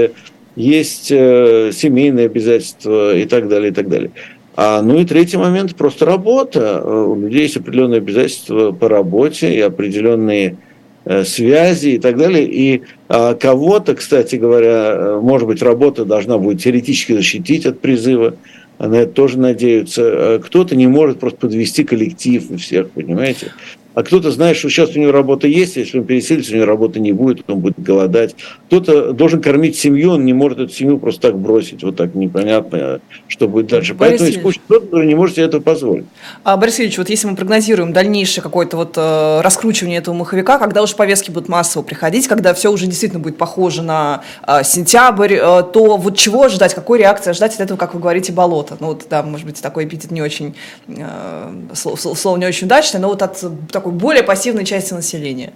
есть 0.55 1.07
э, 1.11 1.71
семейные 1.73 2.27
обязательства 2.27 3.15
и 3.15 3.25
так 3.25 3.49
далее, 3.49 3.71
и 3.71 3.73
так 3.73 3.89
далее. 3.89 4.11
А, 4.55 4.81
ну 4.81 4.99
и 4.99 5.05
третий 5.05 5.37
момент– 5.37 5.75
просто 5.77 6.05
работа. 6.05 6.81
У 6.81 7.15
людей 7.15 7.43
есть 7.43 7.57
определенные 7.57 7.97
обязательства 7.97 8.71
по 8.71 8.87
работе 8.87 9.53
и 9.53 9.59
определенные 9.59 10.57
э, 11.03 11.25
связи 11.25 11.89
и 11.89 11.99
так 11.99 12.17
далее. 12.17 12.45
И 12.45 12.83
а, 13.09 13.33
кого-то, 13.33 13.95
кстати 13.95 14.37
говоря, 14.37 14.93
э, 14.95 15.19
может 15.21 15.47
быть, 15.47 15.61
работа 15.61 16.05
должна 16.05 16.37
будет 16.37 16.61
теоретически 16.61 17.13
защитить 17.13 17.65
от 17.65 17.81
призыва, 17.81 18.35
на 18.79 18.95
это 18.95 19.11
тоже 19.11 19.39
надеются. 19.39 20.01
А 20.05 20.39
кто-то 20.39 20.75
не 20.75 20.87
может 20.87 21.19
просто 21.19 21.39
подвести 21.39 21.83
коллектив 21.83 22.49
и 22.51 22.57
всех, 22.57 22.89
понимаете? 22.91 23.51
А 23.95 24.03
кто-то 24.03 24.29
знает, 24.29 24.57
что 24.57 24.69
сейчас 24.69 24.95
у 24.95 24.99
него 24.99 25.11
работа 25.13 25.47
есть, 25.47 25.77
если 25.77 25.99
он 25.99 26.05
переселится, 26.05 26.51
у 26.51 26.55
него 26.57 26.65
работы 26.65 26.99
не 26.99 27.13
будет, 27.13 27.49
он 27.49 27.59
будет 27.59 27.79
голодать. 27.79 28.35
Кто-то 28.67 29.13
должен 29.13 29.41
кормить 29.41 29.77
семью, 29.77 30.11
он 30.11 30.25
не 30.25 30.33
может 30.33 30.59
эту 30.59 30.73
семью 30.73 30.99
просто 30.99 31.29
так 31.29 31.39
бросить, 31.39 31.81
вот 31.81 31.95
так 31.95 32.13
непонятно, 32.13 32.99
что 33.27 33.47
будет 33.47 33.67
дальше. 33.67 33.93
Борис 33.93 34.19
Поэтому 34.19 34.29
есть 34.29 34.41
куча 34.41 34.59
кто-то, 34.65 34.85
который 34.85 35.07
не 35.07 35.15
может 35.15 35.35
себе 35.35 35.45
этого 35.45 35.61
позволить. 35.61 36.05
А, 36.43 36.57
Борис 36.57 36.79
Ильич, 36.79 36.97
вот 36.97 37.09
если 37.09 37.27
мы 37.27 37.37
прогнозируем 37.37 37.93
дальнейшее 37.93 38.43
какое-то 38.43 38.75
вот 38.75 38.97
э, 38.97 39.41
раскручивание 39.41 39.99
этого 39.99 40.13
маховика, 40.13 40.59
когда 40.59 40.81
уже 40.81 40.95
повестки 40.95 41.31
будут 41.31 41.47
массово 41.47 41.81
приходить, 41.83 42.27
когда 42.27 42.53
все 42.53 42.71
уже 42.71 42.87
действительно 42.87 43.21
будет 43.21 43.37
похоже 43.37 43.81
на 43.81 44.23
э, 44.45 44.63
сентябрь, 44.63 45.35
э, 45.35 45.63
то 45.71 45.95
вот 45.95 46.17
чего 46.17 46.43
ожидать, 46.43 46.73
какой 46.73 46.99
реакции 46.99 47.29
ожидать 47.29 47.55
от 47.55 47.61
этого, 47.61 47.77
как 47.77 47.93
вы 47.93 48.01
говорите, 48.01 48.33
болото? 48.33 48.75
Ну 48.81 48.87
вот, 48.87 49.05
да, 49.09 49.23
может 49.23 49.45
быть, 49.45 49.61
такой 49.61 49.85
эпитет 49.85 50.11
не 50.11 50.21
очень, 50.21 50.55
э, 50.87 51.51
слово, 51.73 51.95
слово 51.95 52.37
не 52.37 52.45
очень 52.45 52.67
удачное, 52.67 52.99
но 52.99 53.07
вот 53.07 53.21
от 53.21 53.41
такого 53.71 53.84
такой 53.85 53.99
более 53.99 54.23
пассивной 54.23 54.65
части 54.65 54.93
населения? 54.93 55.53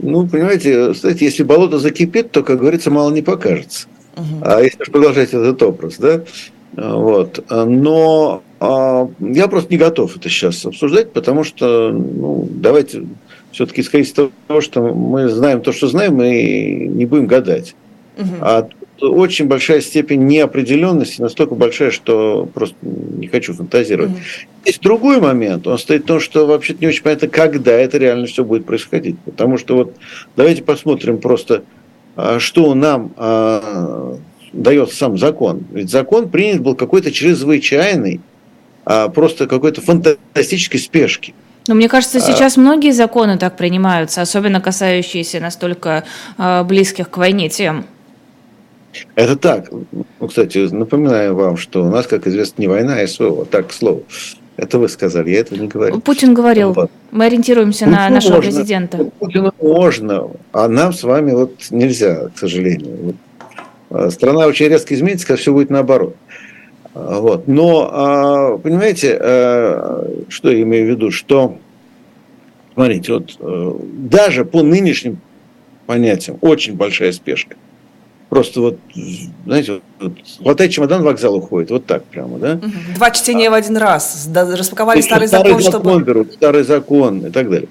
Ну, 0.00 0.26
понимаете, 0.26 0.92
кстати, 0.92 1.24
если 1.24 1.42
болото 1.42 1.78
закипит, 1.78 2.30
то, 2.30 2.42
как 2.42 2.58
говорится, 2.58 2.90
мало 2.90 3.12
не 3.12 3.22
покажется. 3.22 3.86
Угу. 4.16 4.42
А 4.42 4.62
если 4.62 4.84
продолжать 4.90 5.28
этот 5.28 5.62
образ, 5.62 5.96
да, 5.98 6.22
вот. 6.72 7.44
Но 7.50 8.42
а, 8.60 9.08
я 9.20 9.48
просто 9.48 9.70
не 9.72 9.78
готов 9.78 10.16
это 10.16 10.28
сейчас 10.28 10.64
обсуждать, 10.64 11.12
потому 11.12 11.44
что, 11.44 11.90
ну, 11.90 12.48
давайте 12.50 13.04
все-таки 13.52 13.82
исходить 13.82 14.08
из 14.08 14.12
того, 14.12 14.60
что 14.60 14.82
мы 14.82 15.28
знаем 15.28 15.60
то, 15.60 15.72
что 15.72 15.88
знаем, 15.88 16.20
и 16.22 16.88
не 16.88 17.04
будем 17.04 17.26
гадать. 17.26 17.74
Угу. 18.18 18.34
А 18.40 18.68
очень 19.00 19.46
большая 19.46 19.80
степень 19.80 20.24
неопределенности, 20.26 21.20
настолько 21.20 21.54
большая, 21.54 21.90
что 21.90 22.48
просто 22.52 22.76
не 22.82 23.28
хочу 23.28 23.52
фантазировать. 23.54 24.12
Mm-hmm. 24.12 24.66
Есть 24.66 24.82
другой 24.82 25.20
момент, 25.20 25.66
он 25.66 25.78
стоит 25.78 26.04
в 26.04 26.06
том, 26.06 26.20
что 26.20 26.46
вообще-то 26.46 26.80
не 26.80 26.88
очень 26.88 27.02
понятно, 27.02 27.28
когда 27.28 27.72
это 27.72 27.98
реально 27.98 28.26
все 28.26 28.44
будет 28.44 28.66
происходить. 28.66 29.18
Потому 29.20 29.58
что 29.58 29.76
вот 29.76 29.94
давайте 30.36 30.62
посмотрим 30.62 31.18
просто, 31.18 31.62
а, 32.16 32.38
что 32.38 32.74
нам 32.74 33.12
а, 33.16 34.18
дает 34.52 34.92
сам 34.92 35.18
закон. 35.18 35.64
Ведь 35.70 35.90
закон 35.90 36.28
принят 36.28 36.62
был 36.62 36.74
какой-то 36.74 37.12
чрезвычайный, 37.12 38.20
а, 38.84 39.08
просто 39.08 39.46
какой-то 39.46 39.80
фантастической 39.82 40.80
спешки. 40.80 41.34
Но 41.68 41.74
мне 41.74 41.88
кажется, 41.88 42.20
сейчас 42.20 42.56
а... 42.56 42.60
многие 42.60 42.92
законы 42.92 43.38
так 43.38 43.56
принимаются, 43.56 44.22
особенно 44.22 44.60
касающиеся 44.60 45.40
настолько 45.40 46.04
близких 46.64 47.10
к 47.10 47.16
войне 47.16 47.48
тем. 47.48 47.86
Это 49.14 49.36
так. 49.36 49.70
Ну, 49.70 50.28
кстати, 50.28 50.58
напоминаю 50.72 51.34
вам, 51.34 51.56
что 51.56 51.84
у 51.84 51.90
нас, 51.90 52.06
как 52.06 52.26
известно, 52.26 52.62
не 52.62 52.68
война, 52.68 53.00
а 53.00 53.06
СВО. 53.06 53.44
Так, 53.44 53.68
к 53.68 53.72
слову. 53.72 54.04
Это 54.56 54.78
вы 54.78 54.88
сказали, 54.88 55.30
я 55.30 55.40
этого 55.40 55.58
не 55.58 55.68
говорил. 55.68 56.00
Путин 56.00 56.32
говорил. 56.32 56.72
Вот. 56.72 56.90
Мы 57.10 57.26
ориентируемся 57.26 57.84
Путину 57.84 57.96
на 57.96 58.08
нашего 58.08 58.36
можно, 58.36 58.50
президента. 58.50 59.10
Путину 59.18 59.52
можно, 59.60 60.30
а 60.52 60.68
нам 60.68 60.94
с 60.94 61.02
вами 61.02 61.32
вот 61.32 61.66
нельзя, 61.70 62.30
к 62.34 62.38
сожалению. 62.38 62.96
Вот. 63.02 63.16
А, 63.90 64.10
страна 64.10 64.46
очень 64.46 64.68
резко 64.68 64.94
изменится, 64.94 65.26
когда 65.26 65.40
все 65.40 65.52
будет 65.52 65.68
наоборот. 65.68 66.16
А, 66.94 67.20
вот. 67.20 67.48
Но, 67.48 67.90
а, 67.92 68.58
понимаете, 68.58 69.16
что 70.28 70.50
я 70.50 70.62
имею 70.62 70.86
в 70.86 70.90
виду, 70.90 71.10
что, 71.10 71.58
смотрите, 72.72 73.12
вот 73.12 73.36
э, 73.38 73.72
даже 74.08 74.46
по 74.46 74.62
нынешним 74.62 75.18
понятиям 75.86 76.38
очень 76.40 76.74
большая 76.74 77.12
спешка. 77.12 77.56
Просто 78.36 78.60
вот, 78.60 78.78
знаете, 79.46 79.80
вот, 79.98 80.12
хватает 80.42 80.70
чемодан, 80.70 81.02
вокзал 81.02 81.36
уходит. 81.36 81.70
Вот 81.70 81.86
так 81.86 82.04
прямо, 82.04 82.38
да? 82.38 82.60
Два 82.94 83.10
чтения 83.10 83.48
а, 83.48 83.50
в 83.50 83.54
один 83.54 83.78
раз. 83.78 84.28
Распаковали 84.34 85.00
старый, 85.00 85.26
старый 85.26 85.52
закон, 85.52 85.62
закон 85.62 85.82
чтобы... 85.92 86.04
берут, 86.04 86.32
старый 86.34 86.62
закон 86.62 87.24
и 87.24 87.30
так 87.30 87.48
далее. 87.48 87.70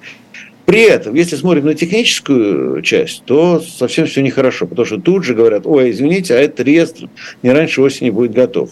При 0.65 0.81
этом, 0.81 1.13
если 1.13 1.35
смотрим 1.35 1.65
на 1.65 1.75
техническую 1.75 2.81
часть, 2.81 3.21
то 3.25 3.59
совсем 3.59 4.07
все 4.07 4.23
нехорошо, 4.23 4.65
потому 4.65 4.87
что 4.87 4.99
тут 4.99 5.23
же 5.23 5.35
говорят, 5.35 5.67
ой, 5.67 5.91
извините, 5.91 6.33
а 6.33 6.39
этот 6.39 6.61
реестр 6.61 7.09
не 7.43 7.51
раньше 7.51 7.83
осени 7.83 8.09
будет 8.09 8.33
готов. 8.33 8.71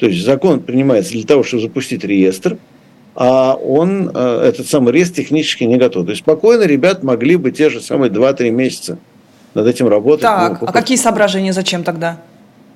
То 0.00 0.08
есть 0.08 0.22
закон 0.26 0.60
принимается 0.60 1.12
для 1.12 1.24
того, 1.24 1.44
чтобы 1.44 1.62
запустить 1.62 2.04
реестр, 2.04 2.58
а 3.14 3.54
он, 3.54 4.10
э, 4.14 4.48
этот 4.48 4.66
самый 4.66 4.92
реестр 4.92 5.22
технически 5.22 5.64
не 5.64 5.78
готов. 5.78 6.04
То 6.04 6.10
есть 6.10 6.24
спокойно 6.24 6.64
ребят 6.64 7.02
могли 7.02 7.36
бы 7.36 7.52
те 7.52 7.70
же 7.70 7.80
самые 7.80 8.10
2-3 8.10 8.50
месяца 8.50 8.98
над 9.54 9.66
этим 9.66 9.88
работать. 9.88 10.22
Так, 10.22 10.60
ну, 10.60 10.68
а 10.68 10.72
какие 10.72 10.96
соображения 10.96 11.52
зачем 11.52 11.84
тогда? 11.84 12.18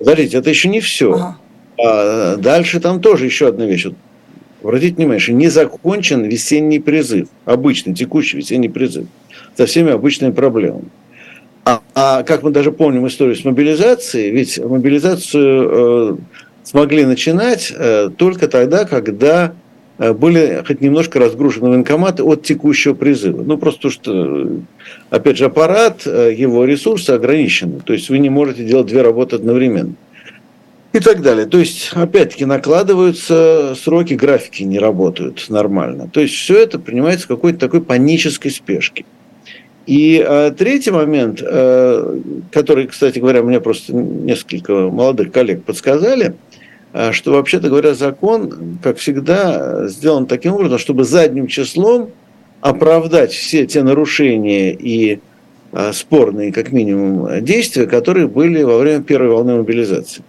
Смотрите, 0.01 0.39
это 0.39 0.51
еще 0.51 0.69
не 0.69 0.81
все. 0.81 1.13
Ага. 1.13 1.37
А 1.79 2.37
дальше 2.37 2.81
там 2.81 3.01
тоже 3.01 3.27
еще 3.27 3.49
одна 3.49 3.67
вещь. 3.67 3.87
Обратите 4.63 4.97
внимание, 4.97 5.21
что 5.21 5.33
не 5.33 5.49
закончен 5.49 6.25
весенний 6.25 6.81
призыв, 6.81 7.29
обычный, 7.45 7.95
текущий 7.95 8.39
весенний 8.39 8.69
призыв, 8.69 9.07
со 9.57 9.67
всеми 9.67 9.93
обычными 9.93 10.33
проблемами. 10.33 10.89
А, 11.65 11.81
а 11.95 12.23
как 12.23 12.43
мы 12.43 12.51
даже 12.51 12.73
помним 12.73 13.07
историю 13.07 13.37
с 13.37 13.45
мобилизацией, 13.45 14.31
ведь 14.31 14.59
мобилизацию 14.59 16.15
э, 16.15 16.17
смогли 16.63 17.05
начинать 17.05 17.73
э, 17.77 18.11
только 18.17 18.49
тогда, 18.49 18.85
когда 18.85 19.53
были 19.99 20.63
хоть 20.67 20.81
немножко 20.81 21.19
разгружены 21.19 21.71
военкоматы 21.71 22.23
от 22.23 22.43
текущего 22.43 22.95
призыва. 22.95 23.43
Ну, 23.43 23.57
просто 23.57 23.91
что, 23.91 24.49
опять 25.09 25.39
же, 25.39 25.47
аппарат, 25.47 26.03
э, 26.07 26.35
его 26.37 26.65
ресурсы 26.65 27.11
ограничены. 27.11 27.81
То 27.81 27.93
есть 27.95 28.11
вы 28.11 28.19
не 28.19 28.29
можете 28.29 28.65
делать 28.65 28.87
две 28.87 29.03
работы 29.03 29.37
одновременно. 29.37 29.95
И 30.93 31.01
так 31.01 31.23
далее. 31.23 31.47
То 31.47 31.59
есть, 31.59 31.91
опять-таки, 31.93 32.45
накладываются 32.45 33.75
сроки, 33.75 34.15
графики 34.15 34.63
не 34.63 34.79
работают 34.79 35.45
нормально. 35.49 36.09
То 36.11 36.21
есть, 36.21 36.35
все 36.35 36.59
это 36.59 36.79
принимается 36.79 37.29
какой-то 37.29 37.59
такой 37.59 37.83
панической 37.83 38.51
спешки. 38.51 39.05
И 39.87 40.25
э, 40.27 40.53
третий 40.57 40.91
момент, 40.91 41.43
э, 41.43 42.21
который, 42.51 42.87
кстати 42.87 43.19
говоря, 43.19 43.43
мне 43.43 43.61
просто 43.61 43.95
несколько 43.95 44.73
молодых 44.73 45.33
коллег 45.33 45.65
подсказали– 45.65 46.35
что, 47.13 47.33
вообще-то 47.33 47.69
говоря, 47.69 47.95
закон, 47.95 48.79
как 48.83 48.99
всегда, 48.99 49.87
сделан 49.89 50.27
таким 50.27 50.55
образом, 50.55 50.79
чтобы 50.79 51.05
задним 51.05 51.47
числом 51.47 52.11
оправдать 52.61 53.33
все 53.33 53.67
те 53.67 53.83
нарушения 53.83 54.73
и 54.73 55.21
а, 55.73 55.93
спорные, 55.93 56.53
как 56.53 56.73
минимум, 56.73 57.45
действия, 57.45 57.87
которые 57.87 58.29
были 58.29 58.63
во 58.63 58.79
время 58.79 59.03
первой 59.03 59.29
волны 59.29 59.57
мобилизации. 59.57 60.23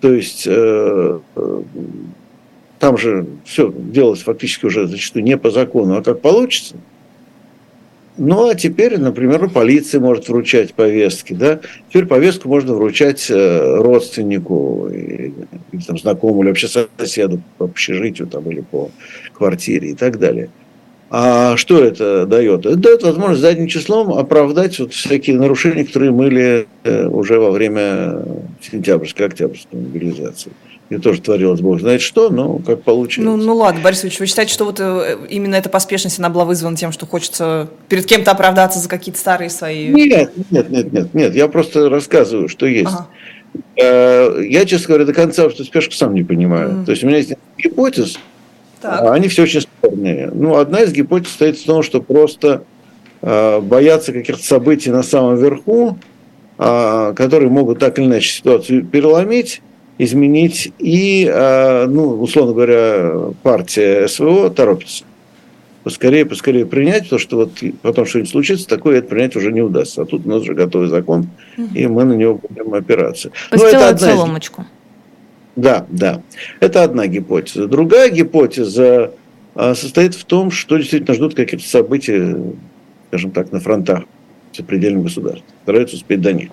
То 0.00 0.12
есть 0.12 0.44
э, 0.46 1.20
э, 1.36 1.62
там 2.78 2.98
же 2.98 3.26
все 3.44 3.72
делалось 3.74 4.22
фактически 4.22 4.66
уже 4.66 4.86
зачастую 4.86 5.24
не 5.24 5.36
по 5.36 5.50
закону, 5.50 5.96
а 5.96 6.02
как 6.02 6.20
получится– 6.20 6.76
ну, 8.16 8.48
а 8.48 8.54
теперь, 8.54 8.98
например, 8.98 9.50
полиция 9.50 10.00
может 10.00 10.28
вручать 10.28 10.74
повестки, 10.74 11.32
да. 11.32 11.60
Теперь 11.88 12.06
повестку 12.06 12.48
можно 12.48 12.74
вручать 12.74 13.26
э, 13.28 13.76
родственнику, 13.80 14.88
или, 14.92 15.34
там, 15.86 15.98
знакомому, 15.98 16.42
или 16.42 16.48
вообще 16.48 16.68
соседу 16.68 17.40
по 17.58 17.64
общежитию 17.64 18.28
там, 18.28 18.48
или 18.50 18.60
по 18.60 18.90
квартире 19.32 19.90
и 19.90 19.94
так 19.94 20.18
далее. 20.18 20.50
А 21.10 21.56
что 21.56 21.82
это 21.82 22.26
дает? 22.26 22.66
Это 22.66 22.76
дает 22.76 23.02
возможность 23.02 23.40
задним 23.40 23.68
числом 23.68 24.12
оправдать 24.12 24.78
вот 24.78 24.92
всякие 24.92 25.36
нарушения, 25.36 25.84
которые 25.84 26.12
были 26.12 26.66
э, 26.84 27.06
уже 27.06 27.38
во 27.38 27.50
время 27.50 28.22
сентябрьской, 28.62 29.26
октябрьской 29.26 29.80
мобилизации. 29.80 30.52
И 30.90 30.98
тоже 30.98 31.22
творилось 31.22 31.60
бог 31.60 31.80
знает 31.80 32.02
что, 32.02 32.28
но 32.28 32.58
как 32.58 32.82
получится. 32.82 33.22
Ну, 33.22 33.36
ну 33.36 33.56
ладно, 33.56 33.80
Борис 33.80 34.02
Ильич, 34.04 34.20
вы 34.20 34.26
считаете, 34.26 34.52
что 34.52 34.66
вот 34.66 34.80
э, 34.80 35.16
именно 35.30 35.54
эта 35.54 35.70
поспешность, 35.70 36.18
она 36.18 36.28
была 36.28 36.44
вызвана 36.44 36.76
тем, 36.76 36.92
что 36.92 37.06
хочется 37.06 37.68
перед 37.88 38.04
кем-то 38.04 38.30
оправдаться 38.30 38.78
за 38.78 38.88
какие-то 38.88 39.18
старые 39.18 39.48
свои... 39.48 39.88
Нет, 39.88 40.32
нет, 40.50 40.70
нет, 40.70 40.92
нет, 40.92 41.14
нет, 41.14 41.34
я 41.34 41.48
просто 41.48 41.88
рассказываю, 41.88 42.48
что 42.48 42.66
есть. 42.66 42.88
Ага. 42.88 43.08
Э, 43.76 44.40
я, 44.46 44.66
честно 44.66 44.88
говоря, 44.88 45.04
до 45.06 45.14
конца 45.14 45.48
что 45.48 45.64
спешку 45.64 45.94
сам 45.94 46.12
не 46.14 46.22
понимаю. 46.22 46.70
Mm. 46.70 46.84
То 46.84 46.90
есть 46.90 47.02
у 47.02 47.06
меня 47.06 47.18
есть 47.18 47.32
гипотез, 47.56 48.18
так. 48.84 49.00
А 49.00 49.14
они 49.14 49.28
все 49.28 49.44
очень 49.44 49.62
спорные. 49.62 50.30
Ну, 50.34 50.56
одна 50.56 50.82
из 50.82 50.92
гипотез 50.92 51.30
стоит 51.30 51.56
в 51.56 51.64
том, 51.64 51.82
что 51.82 52.02
просто 52.02 52.64
э, 53.22 53.60
боятся 53.60 54.12
каких-то 54.12 54.44
событий 54.44 54.90
на 54.90 55.02
самом 55.02 55.36
верху, 55.36 55.98
э, 56.58 57.14
которые 57.16 57.48
могут 57.48 57.78
так 57.78 57.98
или 57.98 58.04
иначе 58.04 58.28
ситуацию 58.30 58.84
переломить, 58.84 59.62
изменить, 59.98 60.72
и, 60.78 61.30
э, 61.32 61.86
ну, 61.86 62.20
условно 62.20 62.52
говоря, 62.52 63.12
партия 63.42 64.08
СВО 64.08 64.50
торопится. 64.50 65.04
Поскорее, 65.84 66.24
поскорее 66.24 66.64
принять, 66.64 67.04
потому 67.04 67.20
что 67.20 67.36
вот 67.36 67.50
потом 67.82 68.06
что-нибудь 68.06 68.30
случится, 68.30 68.66
такое 68.66 68.98
это 68.98 69.08
принять 69.08 69.36
уже 69.36 69.52
не 69.52 69.60
удастся. 69.60 70.02
А 70.02 70.06
тут 70.06 70.26
у 70.26 70.28
нас 70.28 70.42
уже 70.42 70.54
готовый 70.54 70.88
закон, 70.88 71.28
угу. 71.58 71.68
и 71.74 71.86
мы 71.86 72.04
на 72.04 72.14
него 72.14 72.40
будем 72.42 72.72
опираться. 72.72 73.30
Постилать 73.50 74.00
ну, 74.00 74.06
соломочку. 74.06 74.62
Из... 74.62 74.66
Да, 75.56 75.86
да. 75.88 76.22
Это 76.60 76.82
одна 76.82 77.06
гипотеза. 77.06 77.68
Другая 77.68 78.10
гипотеза 78.10 79.12
а, 79.54 79.74
состоит 79.74 80.14
в 80.14 80.24
том, 80.24 80.50
что 80.50 80.78
действительно 80.78 81.14
ждут 81.14 81.34
какие-то 81.34 81.66
события, 81.68 82.36
скажем 83.08 83.30
так, 83.30 83.52
на 83.52 83.60
фронтах 83.60 84.04
сопредельных 84.52 85.04
государств. 85.04 85.44
Стараются 85.62 85.96
успеть 85.96 86.20
до 86.20 86.32
них. 86.32 86.50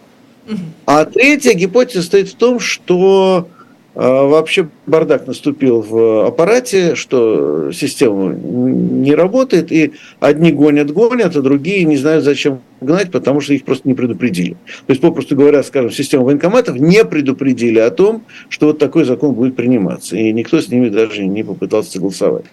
А 0.86 1.06
третья 1.06 1.54
гипотеза 1.54 2.02
состоит 2.02 2.30
в 2.30 2.36
том, 2.36 2.60
что 2.60 3.48
а, 3.94 4.26
вообще 4.26 4.70
бардак 4.88 5.28
наступил 5.28 5.82
в 5.82 6.26
аппарате, 6.26 6.96
что 6.96 7.72
система 7.74 8.34
не 8.34 9.14
работает, 9.14 9.72
и 9.72 9.94
одни 10.22 10.52
гонят, 10.52 10.92
гонят, 10.92 11.36
а 11.36 11.42
другие 11.42 11.84
не 11.84 11.98
знают, 11.98 12.24
зачем 12.24 12.62
гнать, 12.80 13.12
потому 13.12 13.42
что 13.42 13.54
их 13.54 13.66
просто 13.66 13.88
не 13.90 13.94
предупредили. 13.94 14.54
То 14.86 14.94
есть, 14.94 15.02
попросту 15.02 15.36
говоря, 15.36 15.62
скажем, 15.62 15.92
система 15.92 16.24
военкоматов 16.24 16.78
не 16.78 17.04
предупредили 17.04 17.80
о 17.80 17.92
том, 17.92 18.24
что 18.48 18.68
вот 18.68 18.80
такой 18.80 19.04
закон 19.04 19.34
будет 19.34 19.58
приниматься, 19.58 20.16
и 20.16 20.32
никто 20.32 20.62
с 20.62 20.70
ними 20.70 20.88
даже 20.88 21.26
не 21.26 21.44
попытался 21.44 21.92
согласовать. 21.92 22.46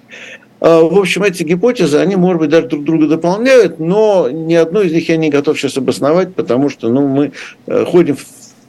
А, 0.60 0.82
в 0.82 0.98
общем, 0.98 1.22
эти 1.22 1.42
гипотезы, 1.42 1.98
они, 1.98 2.16
может 2.16 2.40
быть, 2.40 2.50
даже 2.50 2.66
друг 2.66 2.84
друга 2.84 3.06
дополняют, 3.06 3.78
но 3.78 4.28
ни 4.30 4.54
одну 4.54 4.82
из 4.82 4.92
них 4.92 5.08
я 5.08 5.16
не 5.16 5.30
готов 5.30 5.58
сейчас 5.58 5.76
обосновать, 5.76 6.34
потому 6.34 6.68
что 6.68 6.88
ну, 6.88 7.06
мы 7.06 7.32
э, 7.66 7.84
ходим 7.84 8.16
в 8.16 8.24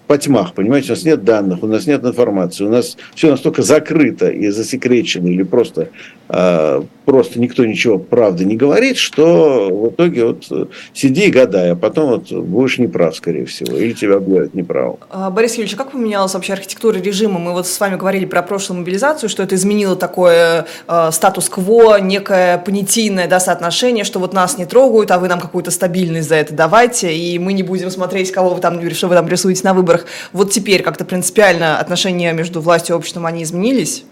по 0.09 0.17
тьмах, 0.17 0.55
понимаете, 0.55 0.87
у 0.87 0.95
нас 0.95 1.03
нет 1.03 1.23
данных, 1.23 1.61
у 1.61 1.67
нас 1.67 1.85
нет 1.85 2.03
информации, 2.03 2.63
у 2.63 2.69
нас 2.69 2.97
все 3.13 3.29
настолько 3.29 3.61
закрыто 3.61 4.27
и 4.27 4.49
засекречено, 4.49 5.27
или 5.27 5.43
просто, 5.43 5.89
э, 6.29 6.81
просто 7.05 7.39
никто 7.39 7.63
ничего 7.63 7.99
правды 7.99 8.43
не 8.43 8.57
говорит, 8.57 8.97
что 8.97 9.69
в 9.69 9.89
итоге 9.89 10.25
вот 10.25 10.47
э, 10.49 10.65
сиди 10.93 11.27
и 11.27 11.29
гадай, 11.29 11.73
а 11.73 11.75
потом 11.75 12.09
вот 12.09 12.31
будешь 12.31 12.79
неправ, 12.79 13.15
скорее 13.15 13.45
всего, 13.45 13.77
или 13.77 13.93
тебя 13.93 14.15
объявят 14.15 14.55
неправым. 14.55 14.97
А, 15.11 15.29
Борис 15.29 15.51
Юрьевич, 15.51 15.75
а 15.75 15.77
как 15.77 15.91
поменялась 15.91 16.33
вообще 16.33 16.53
архитектура 16.53 16.97
режима? 16.97 17.37
Мы 17.37 17.51
вот 17.51 17.67
с 17.67 17.79
вами 17.79 17.95
говорили 17.95 18.25
про 18.25 18.41
прошлую 18.41 18.79
мобилизацию, 18.79 19.29
что 19.29 19.43
это 19.43 19.53
изменило 19.53 19.95
такое 19.95 20.65
э, 20.87 21.09
статус-кво, 21.11 21.99
некое 21.99 22.57
понятийное 22.57 23.27
да, 23.27 23.39
соотношение, 23.39 24.03
что 24.03 24.17
вот 24.17 24.33
нас 24.33 24.57
не 24.57 24.65
трогают, 24.65 25.11
а 25.11 25.19
вы 25.19 25.27
нам 25.27 25.39
какую-то 25.39 25.69
стабильность 25.69 26.29
за 26.29 26.35
это 26.37 26.55
давайте, 26.55 27.13
и 27.13 27.37
мы 27.37 27.53
не 27.53 27.61
будем 27.61 27.91
смотреть, 27.91 28.31
кого 28.31 28.55
вы 28.55 28.59
там, 28.59 28.81
что 28.89 29.07
вы 29.07 29.13
там 29.13 29.27
рисуете 29.27 29.61
на 29.65 29.75
выборах 29.75 29.98
выборах. 29.99 30.07
Вот 30.33 30.51
теперь 30.51 30.83
как-то 30.83 31.05
принципиально 31.05 31.79
отношения 31.79 32.33
между 32.33 32.59
властью 32.61 32.95
и 32.95 32.97
обществом, 32.97 33.25
они 33.25 33.41
изменились? 33.43 34.03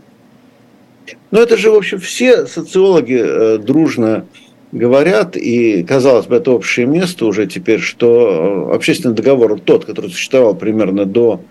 Ну, 1.32 1.40
это 1.40 1.58
же, 1.58 1.72
в 1.72 1.76
общем, 1.76 2.00
все 2.00 2.46
социологи 2.48 3.20
э, 3.20 3.58
дружно 3.58 4.26
говорят, 4.72 5.36
и, 5.38 5.84
казалось 5.84 6.28
бы, 6.28 6.36
это 6.36 6.52
общее 6.52 6.86
место 6.86 7.26
уже 7.26 7.48
теперь, 7.48 7.80
что 7.80 8.70
э, 8.72 8.76
общественный 8.76 9.16
договор, 9.16 9.60
тот, 9.60 9.86
который 9.86 10.12
существовал 10.12 10.54
примерно 10.56 11.06
до 11.06 11.42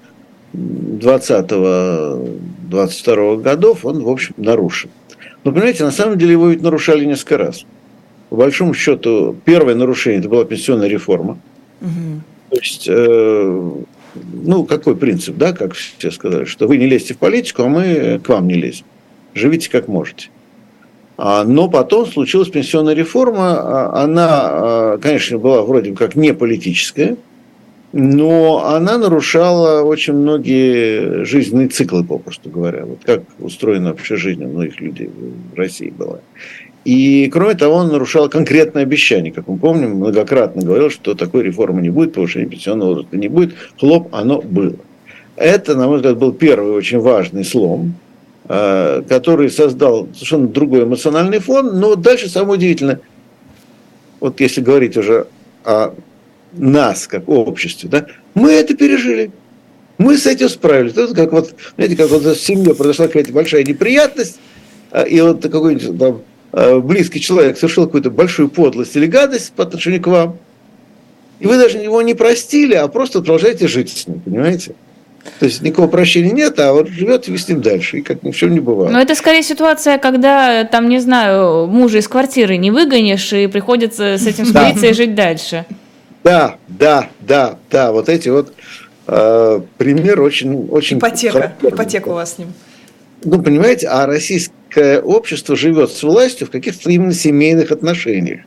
20-22 0.54 3.42
годов, 3.42 3.84
он, 3.84 4.02
в 4.02 4.08
общем, 4.08 4.34
нарушен. 4.36 4.90
Но, 5.44 5.52
понимаете, 5.52 5.84
на 5.84 5.90
самом 5.90 6.16
деле 6.18 6.32
его 6.32 6.48
ведь 6.48 6.62
нарушали 6.62 7.04
несколько 7.04 7.38
раз. 7.38 7.64
По 8.30 8.36
большому 8.36 8.74
счету, 8.74 9.36
первое 9.44 9.74
нарушение– 9.74 10.20
это 10.22 10.28
была 10.28 10.44
пенсионная 10.44 10.88
реформа. 10.88 11.38
Угу. 11.80 12.20
То 12.50 12.56
есть, 12.56 12.86
э, 12.88 13.72
ну, 14.32 14.64
какой 14.64 14.96
принцип, 14.96 15.36
да, 15.36 15.52
как 15.52 15.74
все 15.74 16.10
сказали, 16.10 16.44
что 16.44 16.66
вы 16.66 16.76
не 16.76 16.86
лезьте 16.86 17.14
в 17.14 17.18
политику, 17.18 17.62
а 17.62 17.68
мы 17.68 18.20
к 18.22 18.28
вам 18.28 18.46
не 18.48 18.54
лезем. 18.54 18.84
Живите 19.34 19.70
как 19.70 19.88
можете. 19.88 20.28
А, 21.18 21.44
но 21.44 21.68
потом 21.68 22.06
случилась 22.06 22.48
пенсионная 22.48 22.94
реформа. 22.94 23.58
А, 23.58 24.04
она, 24.04 24.28
а, 24.30 24.98
конечно, 24.98 25.38
была 25.38 25.62
вроде 25.62 25.94
как 25.94 26.14
не 26.14 26.34
политическая, 26.34 27.16
но 27.92 28.66
она 28.66 28.98
нарушала 28.98 29.82
очень 29.82 30.12
многие 30.12 31.24
жизненные 31.24 31.68
циклы, 31.68 32.04
попросту 32.04 32.50
говоря. 32.50 32.84
Вот 32.84 32.98
как 33.04 33.22
устроена 33.38 33.90
вообще 33.90 34.16
жизнь 34.16 34.44
у 34.44 34.48
многих 34.48 34.80
людей 34.80 35.10
в 35.54 35.56
России 35.56 35.90
была. 35.90 36.20
И, 36.86 37.28
кроме 37.32 37.54
того, 37.56 37.74
он 37.74 37.88
нарушал 37.88 38.28
конкретное 38.28 38.84
обещание. 38.84 39.32
Как 39.32 39.48
мы 39.48 39.58
помним, 39.58 39.96
многократно 39.96 40.62
говорил, 40.62 40.88
что 40.88 41.16
такой 41.16 41.42
реформы 41.42 41.82
не 41.82 41.90
будет, 41.90 42.12
повышения 42.12 42.46
пенсионного 42.46 42.90
возраста 42.90 43.16
не 43.16 43.26
будет. 43.26 43.56
Хлоп, 43.80 44.14
оно 44.14 44.40
было. 44.40 44.76
Это, 45.34 45.74
на 45.74 45.88
мой 45.88 45.96
взгляд, 45.96 46.16
был 46.16 46.32
первый 46.32 46.70
очень 46.70 47.00
важный 47.00 47.44
слом, 47.44 47.94
э, 48.48 49.02
который 49.08 49.50
создал 49.50 50.06
совершенно 50.14 50.46
другой 50.46 50.84
эмоциональный 50.84 51.40
фон. 51.40 51.80
Но 51.80 51.96
дальше 51.96 52.28
самое 52.28 52.56
удивительное, 52.56 53.00
вот 54.20 54.38
если 54.38 54.60
говорить 54.60 54.96
уже 54.96 55.26
о 55.64 55.92
нас, 56.52 57.08
как 57.08 57.28
обществе, 57.28 57.88
да, 57.88 58.06
мы 58.34 58.52
это 58.52 58.76
пережили. 58.76 59.32
Мы 59.98 60.16
с 60.16 60.24
этим 60.24 60.48
справились. 60.48 60.92
Это 60.92 61.12
как 61.16 61.32
вот, 61.32 61.52
знаете, 61.74 61.96
как 61.96 62.10
вот 62.10 62.22
в 62.22 62.36
семье 62.36 62.76
произошла 62.76 63.08
какая-то 63.08 63.32
большая 63.32 63.64
неприятность, 63.64 64.38
э, 64.92 65.08
и 65.08 65.20
вот 65.20 65.42
какой-нибудь 65.42 65.98
там 65.98 66.22
близкий 66.82 67.20
человек 67.20 67.58
совершил 67.58 67.84
какую-то 67.84 68.10
большую 68.10 68.48
подлость 68.48 68.96
или 68.96 69.06
гадость 69.06 69.52
по 69.52 69.62
отношению 69.62 70.02
к 70.02 70.06
вам, 70.06 70.38
и 71.38 71.46
вы 71.46 71.58
даже 71.58 71.78
его 71.78 72.00
не 72.02 72.14
простили, 72.14 72.74
а 72.74 72.88
просто 72.88 73.20
продолжаете 73.20 73.68
жить 73.68 73.90
с 73.90 74.06
ним, 74.06 74.20
понимаете? 74.20 74.74
То 75.38 75.46
есть 75.46 75.60
никакого 75.60 75.88
прощения 75.88 76.30
нет, 76.30 76.58
а 76.60 76.72
вот 76.72 76.88
живете 76.88 77.32
вы 77.32 77.38
с 77.38 77.48
ним 77.48 77.60
дальше, 77.60 77.98
и 77.98 78.02
как 78.02 78.22
ни 78.22 78.30
в 78.30 78.36
чем 78.36 78.52
не 78.52 78.60
бывает. 78.60 78.92
Но 78.92 79.00
это 79.00 79.14
скорее 79.14 79.42
ситуация, 79.42 79.98
когда, 79.98 80.64
там, 80.64 80.88
не 80.88 81.00
знаю, 81.00 81.66
мужа 81.66 81.98
из 81.98 82.08
квартиры 82.08 82.56
не 82.56 82.70
выгонишь, 82.70 83.32
и 83.32 83.46
приходится 83.48 84.16
с 84.16 84.26
этим 84.26 84.46
смириться 84.46 84.86
и 84.86 84.92
жить 84.92 85.14
дальше. 85.14 85.66
Да, 86.24 86.56
да, 86.68 87.08
да, 87.20 87.58
да, 87.70 87.92
вот 87.92 88.08
эти 88.08 88.28
вот 88.28 88.52
э, 89.08 89.60
примеры 89.78 90.22
очень, 90.22 90.68
очень... 90.68 90.98
Ипотека, 90.98 91.54
ипотека 91.60 92.08
у 92.08 92.14
вас 92.14 92.34
с 92.34 92.38
ним. 92.38 92.52
Ну, 93.24 93.42
понимаете, 93.42 93.88
а 93.88 94.06
российское 94.06 94.55
общество 94.76 95.56
живет 95.56 95.90
с 95.90 96.02
властью 96.02 96.46
в 96.46 96.50
каких-то 96.50 96.90
именно 96.90 97.12
семейных 97.12 97.70
отношениях. 97.70 98.40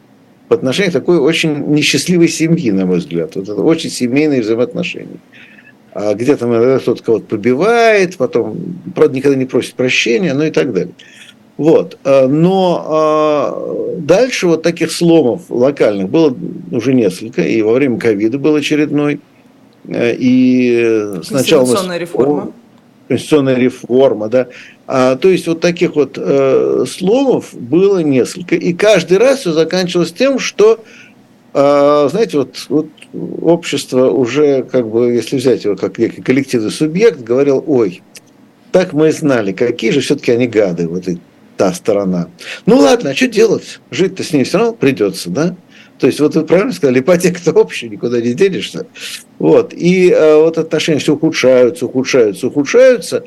В 0.50 0.54
отношениях 0.54 0.94
такой 0.94 1.20
очень 1.20 1.74
несчастливой 1.74 2.28
семьи, 2.28 2.72
на 2.72 2.86
мой 2.86 2.98
взгляд. 2.98 3.36
Вот 3.36 3.48
это 3.48 3.62
очень 3.62 3.90
семейные 3.90 4.42
взаимоотношения. 4.42 5.20
А 5.94 6.14
где 6.14 6.36
то 6.36 6.80
кто-то 6.80 7.04
кого-то 7.04 7.26
побивает, 7.26 8.18
потом, 8.18 8.58
правда, 8.96 9.16
никогда 9.16 9.38
не 9.38 9.46
просит 9.46 9.74
прощения, 9.76 10.34
ну 10.34 10.44
и 10.44 10.52
так 10.52 10.74
далее. 10.74 10.94
Вот. 11.58 11.98
А, 12.04 12.28
но 12.28 12.86
а, 12.88 13.96
дальше 13.98 14.48
вот 14.48 14.64
таких 14.64 14.92
сломов 14.92 15.42
локальных 15.50 16.10
было 16.10 16.36
уже 16.72 16.94
несколько, 16.94 17.42
и 17.42 17.62
во 17.62 17.74
время 17.74 18.00
ковида 18.00 18.40
был 18.40 18.56
очередной. 18.56 19.20
Э, 19.88 20.16
и 20.18 21.20
сначала... 21.24 21.62
Конституционная 21.62 21.98
реформа 21.98 22.54
конституционная 23.10 23.56
реформа, 23.56 24.30
да. 24.30 24.48
А, 24.88 25.18
то 25.18 25.30
есть 25.30 25.48
вот 25.48 25.60
таких 25.60 25.96
вот 25.96 26.18
э, 26.18 26.86
сломов 26.88 27.54
было 27.54 28.00
несколько, 28.00 28.56
и 28.56 28.74
каждый 28.74 29.18
раз 29.18 29.40
все 29.40 29.52
заканчивалось 29.52 30.14
тем, 30.14 30.40
что, 30.40 30.84
э, 31.54 32.08
знаете, 32.10 32.38
вот, 32.38 32.66
вот 32.70 32.88
общество 33.42 34.10
уже, 34.12 34.64
как 34.64 34.88
бы, 34.88 35.12
если 35.12 35.38
взять 35.38 35.66
его 35.66 35.76
как 35.76 35.98
некий 35.98 36.22
коллективный 36.22 36.72
субъект, 36.72 37.20
говорил, 37.20 37.64
ой, 37.66 38.02
так 38.72 38.94
мы 38.94 39.10
и 39.10 39.12
знали, 39.12 39.52
какие 39.52 39.92
же 39.92 40.02
все-таки 40.02 40.32
они 40.32 40.48
гады, 40.48 40.88
вот 40.88 41.08
и 41.08 41.18
та 41.58 41.74
сторона. 41.74 42.30
Ну 42.66 42.78
ладно, 42.78 43.10
а 43.10 43.16
что 43.16 43.28
делать? 43.28 43.80
Жить-то 43.92 44.24
с 44.24 44.32
ней 44.32 44.44
все 44.44 44.60
равно 44.60 44.74
придется, 44.74 45.30
да? 45.30 45.56
То 46.00 46.08
есть, 46.08 46.20
вот 46.22 46.34
вы 46.36 46.46
правильно 46.46 46.72
сказали, 46.72 47.02
ипотека-то 47.02 47.52
общая, 47.52 47.90
никуда 47.90 48.22
не 48.22 48.34
денешься. 48.34 48.88
Вот. 49.38 49.74
И 49.74 50.10
э, 50.10 50.36
вот 50.36 50.58
отношения 50.58 51.00
все 51.00 51.14
ухудшаются, 51.14 51.86
ухудшаются, 51.86 52.48
ухудшаются. 52.48 53.26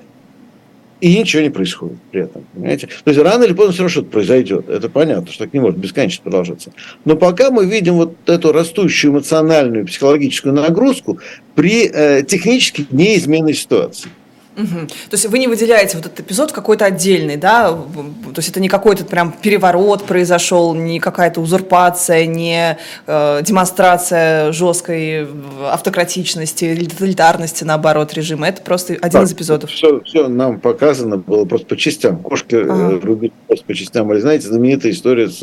и 1.02 1.18
ничего 1.18 1.42
не 1.42 1.50
происходит 1.50 1.98
при 2.10 2.22
этом. 2.22 2.46
Понимаете? 2.54 2.86
То 2.86 3.10
есть 3.10 3.20
рано 3.20 3.44
или 3.44 3.52
поздно 3.52 3.72
все 3.72 3.82
равно 3.82 3.90
что-то 3.90 4.08
произойдет. 4.08 4.70
Это 4.70 4.88
понятно, 4.88 5.30
что 5.30 5.44
так 5.44 5.52
не 5.52 5.60
может 5.60 5.78
бесконечно 5.78 6.22
продолжаться. 6.22 6.72
Но 7.04 7.16
пока 7.16 7.50
мы 7.50 7.66
видим 7.66 7.94
вот 7.94 8.14
эту 8.26 8.52
растущую 8.52 9.12
эмоциональную, 9.12 9.86
психологическую 9.86 10.54
нагрузку 10.54 11.18
при 11.54 11.90
э, 11.92 12.22
технически 12.22 12.86
неизменной 12.90 13.54
ситуации. 13.54 14.08
Угу. 14.56 14.86
То 15.10 15.12
есть 15.12 15.26
вы 15.26 15.38
не 15.38 15.48
выделяете 15.48 15.96
вот 15.96 16.06
этот 16.06 16.20
эпизод 16.20 16.52
какой-то 16.52 16.84
отдельный, 16.84 17.36
да? 17.36 17.70
То 17.70 18.36
есть 18.36 18.50
это 18.50 18.60
не 18.60 18.68
какой-то 18.68 19.04
прям 19.04 19.32
переворот 19.32 20.04
произошел, 20.04 20.74
не 20.74 21.00
какая-то 21.00 21.40
узурпация, 21.40 22.26
не 22.26 22.76
э, 23.06 23.42
демонстрация 23.42 24.52
жесткой 24.52 25.26
автократичности 25.70 26.66
или 26.66 26.84
тоталитарности, 26.84 27.64
наоборот, 27.64 28.12
режима. 28.12 28.48
Это 28.48 28.60
просто 28.60 28.94
один 28.94 29.10
так, 29.10 29.22
из 29.22 29.32
эпизодов. 29.32 29.70
Все, 29.70 30.00
все 30.04 30.28
нам 30.28 30.60
показано 30.60 31.16
было 31.16 31.46
просто 31.46 31.68
по 31.68 31.76
частям. 31.76 32.18
Кошки 32.18 32.56
э, 32.56 32.62
ага. 32.62 33.00
рубили 33.02 33.32
просто 33.46 33.64
по 33.64 33.74
частям. 33.74 34.12
Или 34.12 34.20
знаете, 34.20 34.48
знаменитая 34.48 34.92
история 34.92 35.30
с 35.30 35.42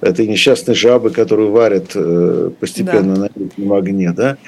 этой 0.00 0.26
несчастной 0.26 0.74
жабы, 0.74 1.10
которую 1.10 1.52
варят 1.52 1.92
э, 1.94 2.50
постепенно 2.58 3.14
да. 3.14 3.20
на 3.22 3.30
летнем 3.36 3.72
огне, 3.72 4.12
да? 4.12 4.38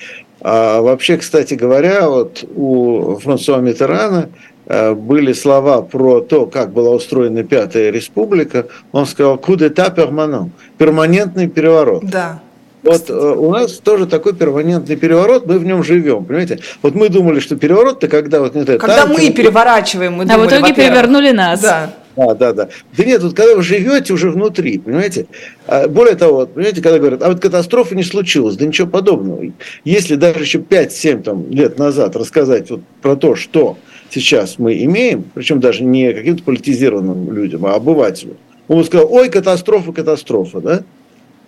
А 0.45 0.81
вообще, 0.81 1.17
кстати 1.19 1.55
говоря, 1.55 2.09
вот 2.09 2.45
у 2.57 3.17
Франсуа 3.23 3.59
Митерана 3.59 4.29
э, 4.67 4.93
были 4.93 5.33
слова 5.33 5.83
про 5.83 6.21
то, 6.21 6.47
как 6.47 6.73
была 6.73 6.91
устроена 6.91 7.45
Пятая 7.45 7.91
Республика. 7.91 8.67
Он 8.91 9.07
сказал 9.07 9.37
«coup 9.37 9.57
d'état 9.57 9.95
permanent»– 9.95 10.51
перманентный 10.79 11.49
переворот. 11.49 12.05
Да. 12.05 12.41
Вот 12.83 13.09
э, 13.09 13.13
у 13.13 13.53
нас 13.53 13.75
тоже 13.75 14.07
такой 14.07 14.35
перманентный 14.35 14.97
переворот, 14.97 15.47
мы 15.47 15.61
в 15.61 15.65
нем 15.65 15.85
живем, 15.85 16.25
понимаете? 16.25 16.59
Вот 16.83 16.97
мы 16.97 17.09
думали, 17.09 17.39
что 17.39 17.55
переворот-то 17.55 18.09
когда 18.09 18.41
вот 18.41 18.57
не 18.57 18.65
Когда 18.65 19.05
танки, 19.07 19.21
мы 19.21 19.31
переворачиваем, 19.31 20.15
мы 20.15 20.25
а 20.25 20.27
думали, 20.27 20.49
в 20.49 20.51
итоге 20.51 20.75
перевернули 20.75 21.31
нас. 21.31 21.61
Да. 21.61 21.91
Да, 22.17 22.35
да, 22.35 22.53
да. 22.53 22.69
Да 22.97 23.05
нет, 23.05 23.23
вот 23.23 23.35
когда 23.35 23.57
вы 23.57 23.63
живете 23.63 24.13
уже 24.13 24.31
внутри, 24.31 24.79
понимаете? 24.79 25.27
А, 25.67 25.89
более 25.89 26.15
того, 26.15 26.47
понимаете, 26.47 26.83
когда 26.83 26.99
говорят, 26.99 27.23
а 27.23 27.29
вот 27.29 27.41
катастрофа 27.41 27.95
не 27.95 28.03
случилась, 28.03 28.57
да 28.57 28.67
ничего 28.67 28.89
подобного. 28.89 29.45
Если 29.85 30.17
даже 30.17 30.41
еще 30.41 30.59
5-7 30.59 31.23
там, 31.23 31.51
лет 31.51 31.79
назад 31.79 32.17
рассказать 32.17 32.71
вот 32.71 32.81
про 33.01 33.17
то, 33.17 33.35
что 33.35 33.79
сейчас 34.11 34.59
мы 34.59 34.83
имеем, 34.85 35.25
причем 35.35 35.61
даже 35.61 35.83
не 35.85 36.13
каким-то 36.13 36.43
политизированным 36.43 37.33
людям, 37.33 37.65
а 37.67 37.75
обывателям, 37.75 38.37
он 38.69 38.79
бы 38.79 38.85
сказал, 38.85 39.13
ой, 39.13 39.29
катастрофа, 39.29 39.93
катастрофа, 39.93 40.61
да? 40.61 40.83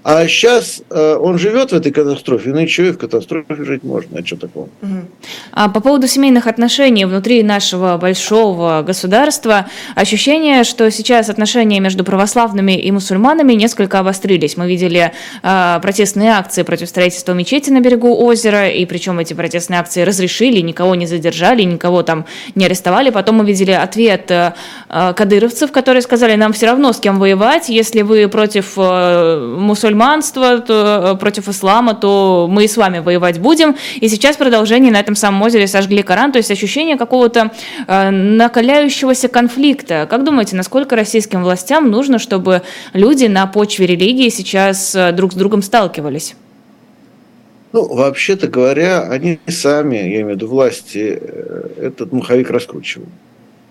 А 0.04 0.26
сейчас 0.28 0.82
э, 0.90 1.16
он 1.18 1.38
живет 1.38 1.72
в 1.72 1.74
этой 1.74 1.90
катастрофе, 1.90 2.50
ну 2.50 2.60
ничего, 2.60 2.88
и 2.88 2.90
в 2.90 2.98
катастрофе 2.98 3.64
жить 3.64 3.84
можно, 3.84 4.18
а 4.18 4.26
что 4.26 4.36
такого? 4.36 4.68
А 5.50 5.70
по 5.70 5.80
поводу 5.80 6.06
семейных 6.06 6.46
отношений 6.46 7.06
внутри 7.06 7.42
нашего 7.42 7.96
большого 7.96 8.82
государства, 8.82 9.66
ощущение, 9.94 10.64
что 10.64 10.90
сейчас 10.90 11.30
отношения 11.30 11.80
между 11.80 12.04
православными 12.04 12.72
и 12.72 12.92
мусульманами 12.92 13.54
несколько 13.54 13.98
обострились. 13.98 14.58
Мы 14.58 14.68
видели 14.68 15.12
э, 15.42 15.78
протестные 15.80 16.32
акции 16.32 16.64
против 16.64 16.90
строительства 16.90 17.32
мечети 17.32 17.70
на 17.70 17.80
берегу 17.80 18.14
озера, 18.14 18.68
и 18.68 18.84
причем 18.84 19.18
эти 19.20 19.32
протестные 19.32 19.80
акции 19.80 20.02
разрешили, 20.02 20.60
никого 20.60 20.94
не 20.96 21.06
задержали, 21.06 21.62
никого 21.62 22.02
там 22.02 22.26
не 22.54 22.66
арестовали. 22.66 23.08
Потом 23.08 23.36
мы 23.36 23.46
видели 23.46 23.70
ответ 23.70 24.30
э, 24.30 24.52
кадыровцев, 24.90 25.72
которые 25.72 26.02
сказали, 26.02 26.34
нам 26.34 26.52
все 26.52 26.66
равно 26.66 26.92
с 26.92 27.00
кем 27.00 27.18
воевать, 27.18 27.70
если 27.70 28.02
вы 28.02 28.28
против 28.28 28.74
э, 28.76 29.56
мусульман 29.58 29.93
мусульманства, 29.94 30.60
то, 30.60 31.12
э, 31.14 31.18
против 31.18 31.48
ислама, 31.48 31.94
то 31.94 32.48
мы 32.50 32.64
и 32.64 32.68
с 32.68 32.76
вами 32.76 32.98
воевать 32.98 33.38
будем. 33.38 33.76
И 34.00 34.08
сейчас 34.08 34.36
продолжение 34.36 34.92
на 34.92 35.00
этом 35.00 35.14
самом 35.14 35.42
озере 35.42 35.66
сожгли 35.66 36.02
Коран, 36.02 36.32
то 36.32 36.38
есть 36.38 36.50
ощущение 36.50 36.96
какого-то 36.96 37.50
э, 37.86 38.10
накаляющегося 38.10 39.28
конфликта. 39.28 40.06
Как 40.10 40.24
думаете, 40.24 40.56
насколько 40.56 40.96
российским 40.96 41.42
властям 41.42 41.90
нужно, 41.90 42.18
чтобы 42.18 42.62
люди 42.92 43.26
на 43.26 43.46
почве 43.46 43.86
религии 43.86 44.28
сейчас 44.28 44.94
э, 44.94 45.12
друг 45.12 45.32
с 45.32 45.36
другом 45.36 45.62
сталкивались? 45.62 46.34
Ну, 47.72 47.92
вообще-то 47.92 48.46
говоря, 48.46 49.02
они 49.10 49.40
сами, 49.48 49.96
я 49.96 50.02
имею 50.02 50.26
в 50.26 50.30
виду 50.30 50.46
власти, 50.46 51.20
этот 51.80 52.12
маховик 52.12 52.50
раскручивают. 52.50 53.08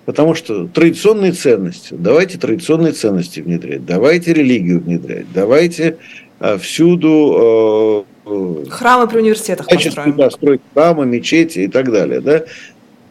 Потому 0.06 0.36
что 0.36 0.68
традиционные 0.68 1.32
ценности, 1.32 1.94
давайте 1.98 2.38
традиционные 2.38 2.92
ценности 2.92 3.40
внедрять, 3.40 3.86
давайте 3.86 4.34
религию 4.34 4.82
внедрять, 4.82 5.28
давайте 5.34 5.98
а, 6.40 6.58
всюду... 6.58 8.06
Э, 8.26 8.66
храмы 8.70 9.08
при 9.08 9.20
университетах 9.20 9.68
построим. 9.68 10.16
Да, 10.18 10.30
строить 10.30 10.62
храмы, 10.74 11.06
мечети 11.06 11.60
и 11.60 11.68
так 11.70 11.90
далее. 11.90 12.20
Да? 12.20 12.44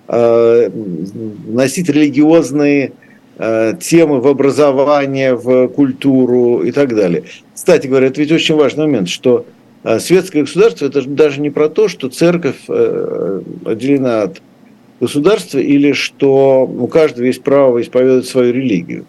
Э, 0.09 0.71
носить 1.47 1.89
религиозные 1.89 2.93
э, 3.39 3.75
темы 3.81 4.21
в 4.21 4.27
образование, 4.27 5.35
в 5.35 5.69
культуру 5.69 6.63
и 6.63 6.73
так 6.73 6.95
далее. 6.95 7.25
Кстати 7.55 7.87
говоря, 7.87 8.09
это 8.09 8.21
ведь 8.21 8.33
очень 8.33 8.55
важный 8.55 8.85
момент, 8.85 9.09
что 9.09 9.47
светское 9.99 10.43
государство 10.43 10.87
это 10.87 11.03
даже 11.09 11.41
не 11.41 11.51
про 11.51 11.69
то, 11.69 11.89
что 11.89 12.09
церковь 12.09 12.69
отделена 12.69 14.23
от 14.23 14.43
государства 15.03 15.59
или 15.59 15.93
что 15.93 16.63
у 16.63 16.87
каждого 16.87 17.27
есть 17.27 17.43
право 17.43 17.83
исповедовать 17.83 18.29
свою 18.29 18.53
религию. 18.53 19.05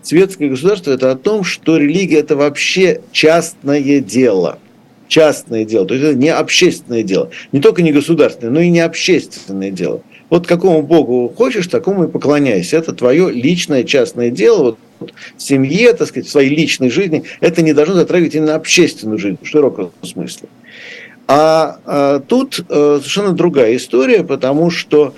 Светское 0.00 0.48
государство– 0.48 0.90
это 0.92 1.10
о 1.10 1.16
том, 1.16 1.44
что 1.44 1.76
религия– 1.76 2.18
это 2.20 2.34
вообще 2.34 3.02
частное 3.12 4.00
дело. 4.00 4.58
Частное 5.06 5.66
дело. 5.66 5.86
То 5.86 5.94
есть 5.94 6.06
это 6.06 6.16
не 6.16 6.30
общественное 6.30 7.02
дело. 7.02 7.28
Не 7.52 7.60
только 7.60 7.82
не 7.82 7.92
государственное, 7.92 8.52
но 8.54 8.60
и 8.60 8.70
не 8.70 8.80
общественное 8.80 9.70
дело. 9.70 10.00
Вот 10.30 10.46
какому 10.46 10.82
Богу 10.82 11.30
хочешь, 11.36 11.66
такому 11.66 12.04
и 12.04 12.08
поклоняйся. 12.08 12.78
Это 12.78 12.94
твое 12.94 13.30
личное 13.30 13.84
частное 13.84 14.30
дело. 14.30 14.78
Вот 14.98 15.12
в 15.36 15.42
семье, 15.42 15.92
так 15.92 16.08
сказать, 16.08 16.26
в 16.26 16.30
своей 16.30 16.56
личной 16.56 16.88
жизни. 16.88 17.24
Это 17.40 17.60
не 17.60 17.74
должно 17.74 17.94
затрагивать 17.96 18.34
именно 18.34 18.54
общественную 18.54 19.18
жизнь 19.18 19.38
в 19.42 19.46
широком 19.46 19.92
смысле. 20.02 20.48
А, 21.26 21.78
а 21.84 22.20
тут 22.20 22.60
а, 22.68 22.98
совершенно 22.98 23.32
другая 23.32 23.76
история, 23.76 24.24
потому 24.24 24.70
что 24.70 25.14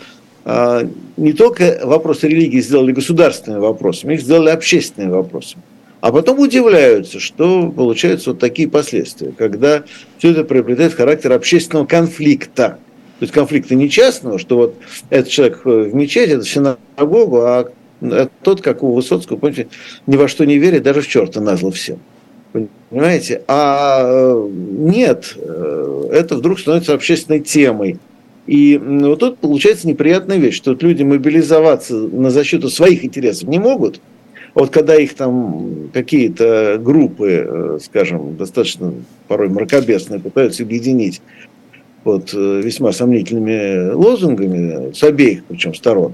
не 0.46 1.32
только 1.32 1.80
вопросы 1.82 2.28
религии 2.28 2.60
сделали 2.60 2.92
государственными 2.92 3.60
вопросами, 3.60 4.14
их 4.14 4.20
сделали 4.20 4.50
общественными 4.50 5.12
вопросами. 5.12 5.62
А 6.00 6.12
потом 6.12 6.38
удивляются, 6.38 7.18
что 7.18 7.68
получаются 7.70 8.30
вот 8.30 8.38
такие 8.38 8.68
последствия, 8.68 9.32
когда 9.36 9.82
все 10.18 10.30
это 10.30 10.44
приобретает 10.44 10.94
характер 10.94 11.32
общественного 11.32 11.86
конфликта. 11.86 12.78
То 13.18 13.22
есть 13.22 13.32
конфликта 13.32 13.74
не 13.74 13.90
частного, 13.90 14.38
что 14.38 14.56
вот 14.56 14.74
этот 15.10 15.30
человек 15.30 15.64
в 15.64 15.94
мечети, 15.94 16.32
это 16.32 16.44
синагогу, 16.44 17.40
а 17.40 17.72
тот, 18.42 18.60
как 18.60 18.82
у 18.82 18.92
Высоцкого, 18.92 19.38
помните, 19.38 19.68
ни 20.06 20.16
во 20.16 20.28
что 20.28 20.44
не 20.44 20.58
верит, 20.58 20.82
даже 20.82 21.00
в 21.00 21.08
черта 21.08 21.40
назло 21.40 21.70
всем. 21.70 21.98
Понимаете? 22.90 23.42
А 23.48 24.02
э, 24.04 24.48
нет, 24.50 25.34
э, 25.36 26.08
это 26.12 26.36
вдруг 26.36 26.60
становится 26.60 26.94
общественной 26.94 27.40
темой. 27.40 27.98
И 28.46 28.78
вот 28.78 29.18
тут 29.20 29.38
получается 29.38 29.88
неприятная 29.88 30.38
вещь, 30.38 30.56
что 30.56 30.70
вот 30.72 30.82
люди 30.82 31.02
мобилизоваться 31.02 31.94
на 31.94 32.30
защиту 32.30 32.68
своих 32.68 33.04
интересов 33.04 33.48
не 33.48 33.58
могут. 33.58 34.00
Вот 34.54 34.70
когда 34.70 34.96
их 34.96 35.14
там 35.14 35.90
какие-то 35.92 36.80
группы, 36.82 37.46
э, 37.46 37.78
скажем, 37.82 38.36
достаточно 38.36 38.94
порой 39.28 39.48
мракобесные, 39.48 40.20
пытаются 40.20 40.62
объединить 40.62 41.20
вот 42.04 42.32
весьма 42.32 42.92
сомнительными 42.92 43.90
лозунгами 43.92 44.92
с 44.92 45.02
обеих 45.02 45.42
причем 45.48 45.74
сторон, 45.74 46.12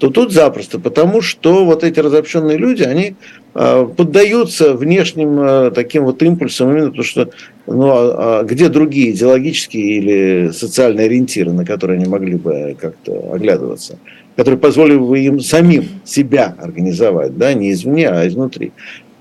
то 0.00 0.08
тут 0.08 0.32
запросто, 0.32 0.80
потому 0.80 1.20
что 1.20 1.66
вот 1.66 1.84
эти 1.84 2.00
разобщенные 2.00 2.56
люди, 2.56 2.82
они 2.82 3.16
а, 3.52 3.84
поддаются 3.84 4.72
внешним 4.72 5.36
а, 5.38 5.70
таким 5.70 6.04
вот 6.04 6.22
импульсам, 6.22 6.70
именно 6.70 6.86
потому 6.86 7.04
что 7.04 7.30
ну, 7.66 7.90
а, 7.90 8.40
а 8.40 8.44
где 8.44 8.70
другие 8.70 9.10
идеологические 9.10 9.98
или 9.98 10.50
социальные 10.52 11.04
ориентиры, 11.04 11.52
на 11.52 11.66
которые 11.66 11.98
они 11.98 12.06
могли 12.06 12.36
бы 12.36 12.74
как-то 12.80 13.30
оглядываться, 13.34 13.98
которые 14.36 14.58
позволили 14.58 14.96
бы 14.96 15.18
им 15.20 15.38
самим 15.38 15.84
себя 16.06 16.56
организовать, 16.58 17.36
да, 17.36 17.52
не 17.52 17.70
извне, 17.70 18.08
а 18.08 18.26
изнутри. 18.26 18.72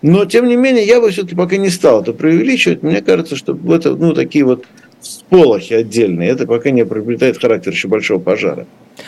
Но, 0.02 0.24
тем 0.24 0.48
не 0.48 0.56
менее, 0.56 0.86
я 0.86 1.02
бы 1.02 1.10
все-таки 1.10 1.36
пока 1.36 1.58
не 1.58 1.70
стал 1.70 2.04
это 2.04 2.14
преувеличивать. 2.14 2.84
Мне 2.84 3.02
кажется, 3.02 3.36
что 3.36 3.58
это, 3.76 3.98
ну, 3.98 4.14
такие 4.14 4.46
вот 4.46 4.64
сполохи 5.30 5.76
отдельные, 5.76 6.30
это 6.30 6.46
пока 6.48 6.72
не 6.72 6.86
приобретает 6.86 7.40
характер 7.40 7.72
еще 7.72 7.88
большого 7.88 8.20
пожара. 8.20 8.66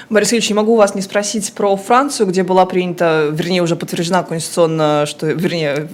Борис 0.10 0.32
Ильич, 0.34 0.50
не 0.50 0.56
могу 0.56 0.76
вас 0.76 0.96
не 0.96 1.02
спросить 1.02 1.54
про 1.54 1.76
Францию, 1.76 2.28
где 2.28 2.44
была 2.44 2.66
принята, 2.66 3.30
вернее, 3.32 3.62
уже 3.62 3.76
подтверждена 3.76 4.24
конституционно, 4.24 5.06
что, 5.06 5.28
вернее, 5.28 5.88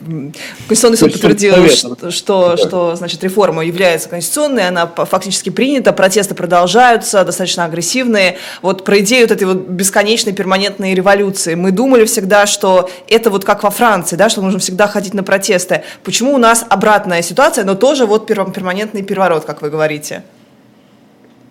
Конституционный 0.68 0.98
суд 0.98 1.14
подтвердил, 1.14 1.68
что, 1.70 2.12
что, 2.12 2.56
да. 2.56 2.58
что, 2.58 2.96
значит, 2.96 3.24
реформа 3.24 3.66
является 3.66 4.10
конституционной, 4.10 4.68
она 4.68 4.88
фактически 4.88 5.50
принята, 5.50 5.94
протесты 5.94 6.36
продолжаются, 6.36 7.24
достаточно 7.24 7.66
агрессивные. 7.66 8.38
Вот 8.62 8.84
про 8.84 9.00
идею 9.00 9.28
вот 9.28 9.32
этой 9.32 9.46
вот 9.46 9.68
бесконечной 9.68 10.34
перманентной 10.34 10.94
революции. 10.94 11.56
Мы 11.56 11.72
думали 11.72 12.06
всегда, 12.06 12.46
что 12.46 12.90
это 13.08 13.30
вот 13.30 13.46
как 13.46 13.64
во 13.64 13.70
Франции, 13.70 14.16
да, 14.16 14.30
что 14.30 14.42
нужно 14.42 14.60
всегда 14.60 14.88
ходить 14.88 15.14
на 15.14 15.24
протесты. 15.24 15.84
Почему 16.04 16.34
у 16.34 16.38
нас 16.38 16.66
обратная 16.70 17.22
ситуация, 17.22 17.64
но 17.64 17.76
тоже 17.76 18.06
вот 18.06 18.28
перманентный 18.28 19.02
переворот, 19.02 19.46
как 19.46 19.62
вы 19.62 19.70
говорите? 19.70 20.17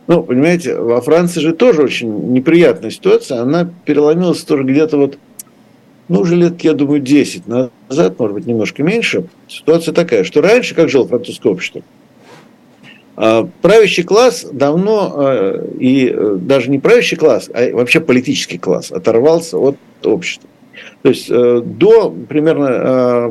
Ну, 0.06 0.22
понимаете, 0.22 0.76
во 0.76 1.00
Франции 1.00 1.40
же 1.40 1.52
тоже 1.52 1.82
очень 1.82 2.32
неприятная 2.32 2.90
ситуация. 2.90 3.40
Она 3.40 3.68
переломилась 3.84 4.42
тоже 4.42 4.62
где-то 4.62 4.96
вот, 4.96 5.18
ну, 6.08 6.20
уже 6.20 6.36
лет, 6.36 6.60
я 6.62 6.74
думаю, 6.74 7.00
10 7.00 7.48
назад, 7.48 8.18
может 8.18 8.34
быть, 8.34 8.46
немножко 8.46 8.82
меньше. 8.84 9.24
Ситуация 9.48 9.92
такая, 9.92 10.22
что 10.22 10.40
раньше, 10.42 10.74
как 10.74 10.88
жило 10.88 11.08
французское 11.08 11.52
общество, 11.52 11.82
а, 13.16 13.48
правящий 13.62 14.04
класс 14.04 14.46
давно, 14.50 15.12
а, 15.16 15.66
и 15.80 16.08
э, 16.08 16.36
даже 16.40 16.70
не 16.70 16.78
правящий 16.78 17.16
класс, 17.16 17.50
а 17.52 17.72
вообще 17.72 18.00
политический 18.00 18.58
класс 18.58 18.92
оторвался 18.92 19.58
от 19.58 19.76
общества. 20.04 20.48
То 21.02 21.08
есть 21.08 21.26
э, 21.30 21.62
до 21.64 22.14
примерно 22.28 23.30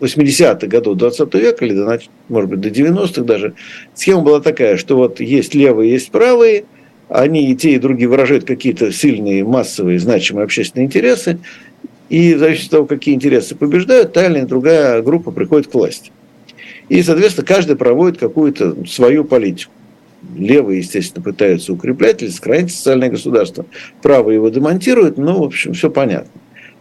80-х 0.00 0.66
годов 0.66 0.96
20 0.96 1.34
века, 1.34 1.64
или, 1.64 1.74
до, 1.74 2.00
может 2.28 2.50
быть, 2.50 2.60
до 2.60 2.68
90-х 2.68 3.22
даже, 3.22 3.54
схема 3.94 4.22
была 4.22 4.40
такая, 4.40 4.76
что 4.76 4.96
вот 4.96 5.20
есть 5.20 5.54
левые, 5.54 5.92
есть 5.92 6.10
правые, 6.10 6.64
они 7.08 7.50
и 7.50 7.56
те, 7.56 7.72
и 7.72 7.78
другие 7.78 8.08
выражают 8.08 8.44
какие-то 8.44 8.92
сильные, 8.92 9.44
массовые, 9.44 9.98
значимые 9.98 10.44
общественные 10.44 10.86
интересы, 10.86 11.38
и 12.08 12.34
в 12.34 12.38
зависимости 12.38 12.66
от 12.66 12.70
того, 12.70 12.86
какие 12.86 13.14
интересы 13.14 13.54
побеждают, 13.54 14.12
та 14.12 14.26
или 14.26 14.40
другая 14.42 15.02
группа 15.02 15.30
приходит 15.30 15.68
к 15.68 15.74
власти. 15.74 16.10
И, 16.88 17.02
соответственно, 17.02 17.46
каждый 17.46 17.76
проводит 17.76 18.18
какую-то 18.18 18.84
свою 18.86 19.24
политику. 19.24 19.72
Левые, 20.36 20.80
естественно, 20.80 21.22
пытаются 21.22 21.72
укреплять 21.72 22.22
или 22.22 22.30
сохранить 22.30 22.72
социальное 22.72 23.10
государство. 23.10 23.64
Правые 24.02 24.36
его 24.36 24.48
демонтируют, 24.48 25.16
но, 25.16 25.38
в 25.38 25.44
общем, 25.44 25.72
все 25.72 25.88
понятно. 25.88 26.30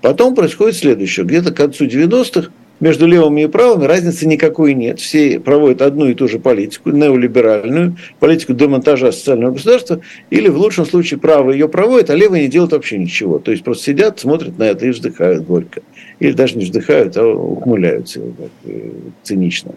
Потом 0.01 0.35
происходит 0.35 0.77
следующее. 0.77 1.25
Где-то 1.25 1.51
к 1.51 1.57
концу 1.57 1.85
90-х 1.85 2.51
между 2.79 3.07
левыми 3.07 3.41
и 3.41 3.47
правыми 3.47 3.85
разницы 3.85 4.27
никакой 4.27 4.73
нет. 4.73 4.99
Все 4.99 5.39
проводят 5.39 5.81
одну 5.81 6.07
и 6.07 6.13
ту 6.13 6.27
же 6.27 6.39
политику, 6.39 6.91
неолиберальную, 6.91 7.97
политику 8.19 8.53
демонтажа 8.53 9.11
социального 9.11 9.53
государства, 9.53 10.01
или 10.29 10.47
в 10.47 10.57
лучшем 10.57 10.85
случае 10.85 11.19
правые 11.19 11.59
ее 11.59 11.67
проводят, 11.67 12.09
а 12.09 12.15
левые 12.15 12.43
не 12.43 12.49
делают 12.49 12.73
вообще 12.73 12.97
ничего. 12.97 13.39
То 13.39 13.51
есть 13.51 13.63
просто 13.63 13.85
сидят, 13.85 14.19
смотрят 14.19 14.57
на 14.57 14.63
это 14.63 14.85
и 14.85 14.89
вздыхают 14.89 15.45
горько. 15.45 15.81
Или 16.19 16.31
даже 16.31 16.57
не 16.57 16.65
вздыхают, 16.65 17.17
а 17.17 17.25
ухмыляются 17.25 18.19
так, 18.19 18.51
э, 18.65 18.89
цинично. 19.23 19.73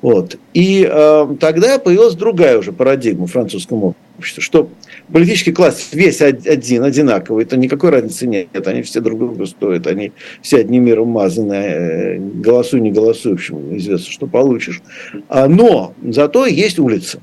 Вот. 0.00 0.36
И 0.52 0.88
э, 0.90 1.26
тогда 1.38 1.78
появилась 1.78 2.14
другая 2.14 2.58
уже 2.58 2.72
парадигма 2.72 3.26
в 3.26 3.32
французском 3.32 3.94
обществе, 4.18 4.42
что 4.42 4.68
политический 5.12 5.52
класс 5.52 5.90
весь 5.92 6.20
один, 6.20 6.84
одинаковый, 6.84 7.44
это 7.44 7.56
никакой 7.56 7.90
разницы 7.90 8.26
нет, 8.26 8.66
они 8.66 8.82
все 8.82 9.00
друг 9.00 9.18
друга 9.18 9.46
стоят, 9.46 9.86
они 9.86 10.12
все 10.40 10.58
одним 10.58 10.84
миром 10.84 11.08
мазаны, 11.08 11.54
э, 11.54 12.18
голосуй, 12.18 12.80
не 12.80 12.90
голосуй, 12.90 13.32
в 13.32 13.34
общем, 13.34 13.76
известно, 13.76 14.10
что 14.10 14.26
получишь. 14.26 14.82
А, 15.28 15.48
но 15.48 15.94
зато 16.02 16.46
есть 16.46 16.78
улица. 16.78 17.20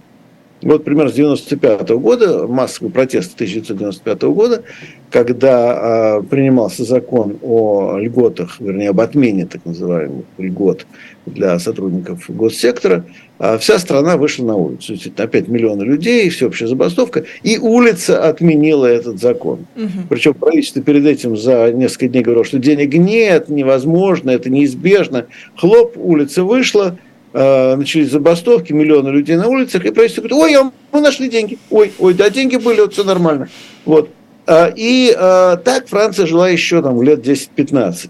Вот 0.61 0.83
примерно 0.83 1.09
с 1.09 1.13
1995 1.13 1.89
года, 2.01 2.47
массовый 2.47 2.91
протест 2.91 3.35
1995 3.35 4.21
года, 4.23 4.63
когда 5.09 6.19
э, 6.19 6.23
принимался 6.23 6.83
закон 6.83 7.37
о 7.41 7.97
льготах, 7.97 8.59
вернее, 8.59 8.89
об 8.89 8.99
отмене 8.99 9.45
так 9.45 9.65
называемых 9.65 10.25
льгот 10.37 10.85
для 11.25 11.57
сотрудников 11.59 12.29
госсектора, 12.29 13.05
э, 13.39 13.57
вся 13.59 13.79
страна 13.79 14.17
вышла 14.17 14.45
на 14.45 14.55
улицу. 14.55 14.95
Опять 15.15 15.47
миллионы 15.47 15.83
людей, 15.83 16.27
всеобщая 16.29 16.67
забастовка, 16.67 17.23
и 17.41 17.57
улица 17.57 18.27
отменила 18.27 18.85
этот 18.85 19.19
закон. 19.21 19.65
Угу. 19.77 20.07
Причем 20.09 20.33
правительство 20.33 20.81
перед 20.81 21.05
этим 21.05 21.37
за 21.37 21.71
несколько 21.71 22.09
дней 22.09 22.21
говорило, 22.21 22.43
что 22.43 22.59
денег 22.59 22.93
нет, 22.95 23.47
невозможно, 23.47 24.29
это 24.31 24.49
неизбежно. 24.49 25.27
Хлоп, 25.55 25.93
улица 25.95 26.43
вышла, 26.43 26.97
начались 27.31 28.09
забастовки, 28.09 28.73
миллионы 28.73 29.09
людей 29.09 29.35
на 29.35 29.47
улицах, 29.47 29.85
и 29.85 29.91
правительство 29.91 30.27
говорит, 30.27 30.57
ой, 30.57 30.71
мы 30.91 31.01
нашли 31.01 31.29
деньги, 31.29 31.59
ой, 31.69 31.91
ой, 31.99 32.13
да, 32.15 32.29
деньги 32.29 32.57
были, 32.57 32.81
вот 32.81 32.93
все 32.93 33.03
нормально. 33.03 33.49
Вот. 33.85 34.09
Э, 34.47 34.73
и 34.75 35.15
э, 35.15 35.57
так 35.63 35.87
Франция 35.87 36.25
жила 36.25 36.49
еще 36.49 36.81
там 36.81 37.01
лет 37.03 37.25
10-15. 37.25 38.09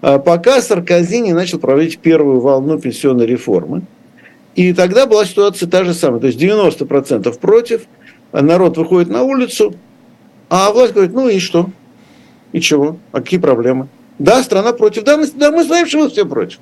Пока 0.00 0.60
Саркози 0.60 1.20
не 1.20 1.32
начал 1.32 1.58
проводить 1.58 1.98
первую 1.98 2.40
волну 2.40 2.78
пенсионной 2.78 3.24
реформы. 3.24 3.84
И 4.54 4.74
тогда 4.74 5.06
была 5.06 5.24
ситуация 5.24 5.66
та 5.66 5.82
же 5.84 5.94
самая. 5.94 6.20
То 6.20 6.26
есть 6.26 6.38
90% 6.38 7.38
против, 7.38 7.86
народ 8.32 8.76
выходит 8.76 9.08
на 9.08 9.22
улицу, 9.22 9.74
а 10.50 10.70
власть 10.72 10.92
говорит, 10.92 11.14
ну 11.14 11.28
и 11.28 11.38
что? 11.38 11.70
И 12.52 12.60
чего? 12.60 12.98
А 13.12 13.20
какие 13.20 13.40
проблемы? 13.40 13.88
Да, 14.18 14.42
страна 14.42 14.74
против. 14.74 15.04
Да, 15.04 15.16
мы, 15.16 15.26
да, 15.26 15.50
мы 15.50 15.64
знаем, 15.64 15.86
что 15.86 16.00
вы 16.00 16.10
все 16.10 16.26
против. 16.26 16.58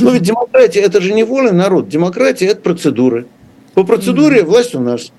Но 0.00 0.10
ведь 0.10 0.22
демократия 0.22 0.80
это 0.80 1.00
же 1.00 1.12
не 1.12 1.24
воля 1.24 1.52
народ. 1.52 1.88
Демократия 1.88 2.46
это 2.46 2.60
процедуры. 2.60 3.26
По 3.74 3.84
процедуре 3.84 4.42
власть 4.42 4.74
у 4.74 4.80
нас. 4.80 5.12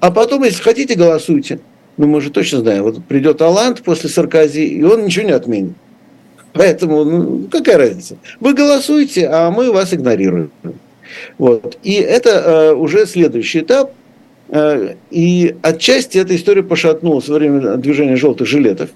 А 0.00 0.10
потом, 0.10 0.44
если 0.44 0.62
хотите, 0.62 0.94
голосуйте. 0.94 1.60
Ну, 1.96 2.06
мы 2.06 2.20
же 2.20 2.30
точно 2.30 2.60
знаем, 2.60 2.84
вот 2.84 3.04
придет 3.04 3.40
Алант 3.42 3.82
после 3.82 4.08
Саркози, 4.08 4.66
и 4.66 4.82
он 4.82 5.04
ничего 5.04 5.26
не 5.26 5.32
отменит. 5.32 5.74
Поэтому, 6.52 7.04
ну, 7.04 7.48
какая 7.50 7.78
разница? 7.78 8.16
Вы 8.40 8.54
голосуете, 8.54 9.28
а 9.28 9.50
мы 9.50 9.72
вас 9.72 9.94
игнорируем. 9.94 10.50
Вот. 11.38 11.78
И 11.82 11.94
это 11.94 12.30
э, 12.30 12.74
уже 12.74 13.06
следующий 13.06 13.60
этап. 13.60 13.92
Э, 14.48 14.94
и 15.10 15.56
отчасти 15.62 16.18
эта 16.18 16.36
история 16.36 16.62
пошатнулась 16.62 17.28
во 17.28 17.36
время 17.36 17.76
движения 17.76 18.16
желтых 18.16 18.46
жилетов, 18.46 18.90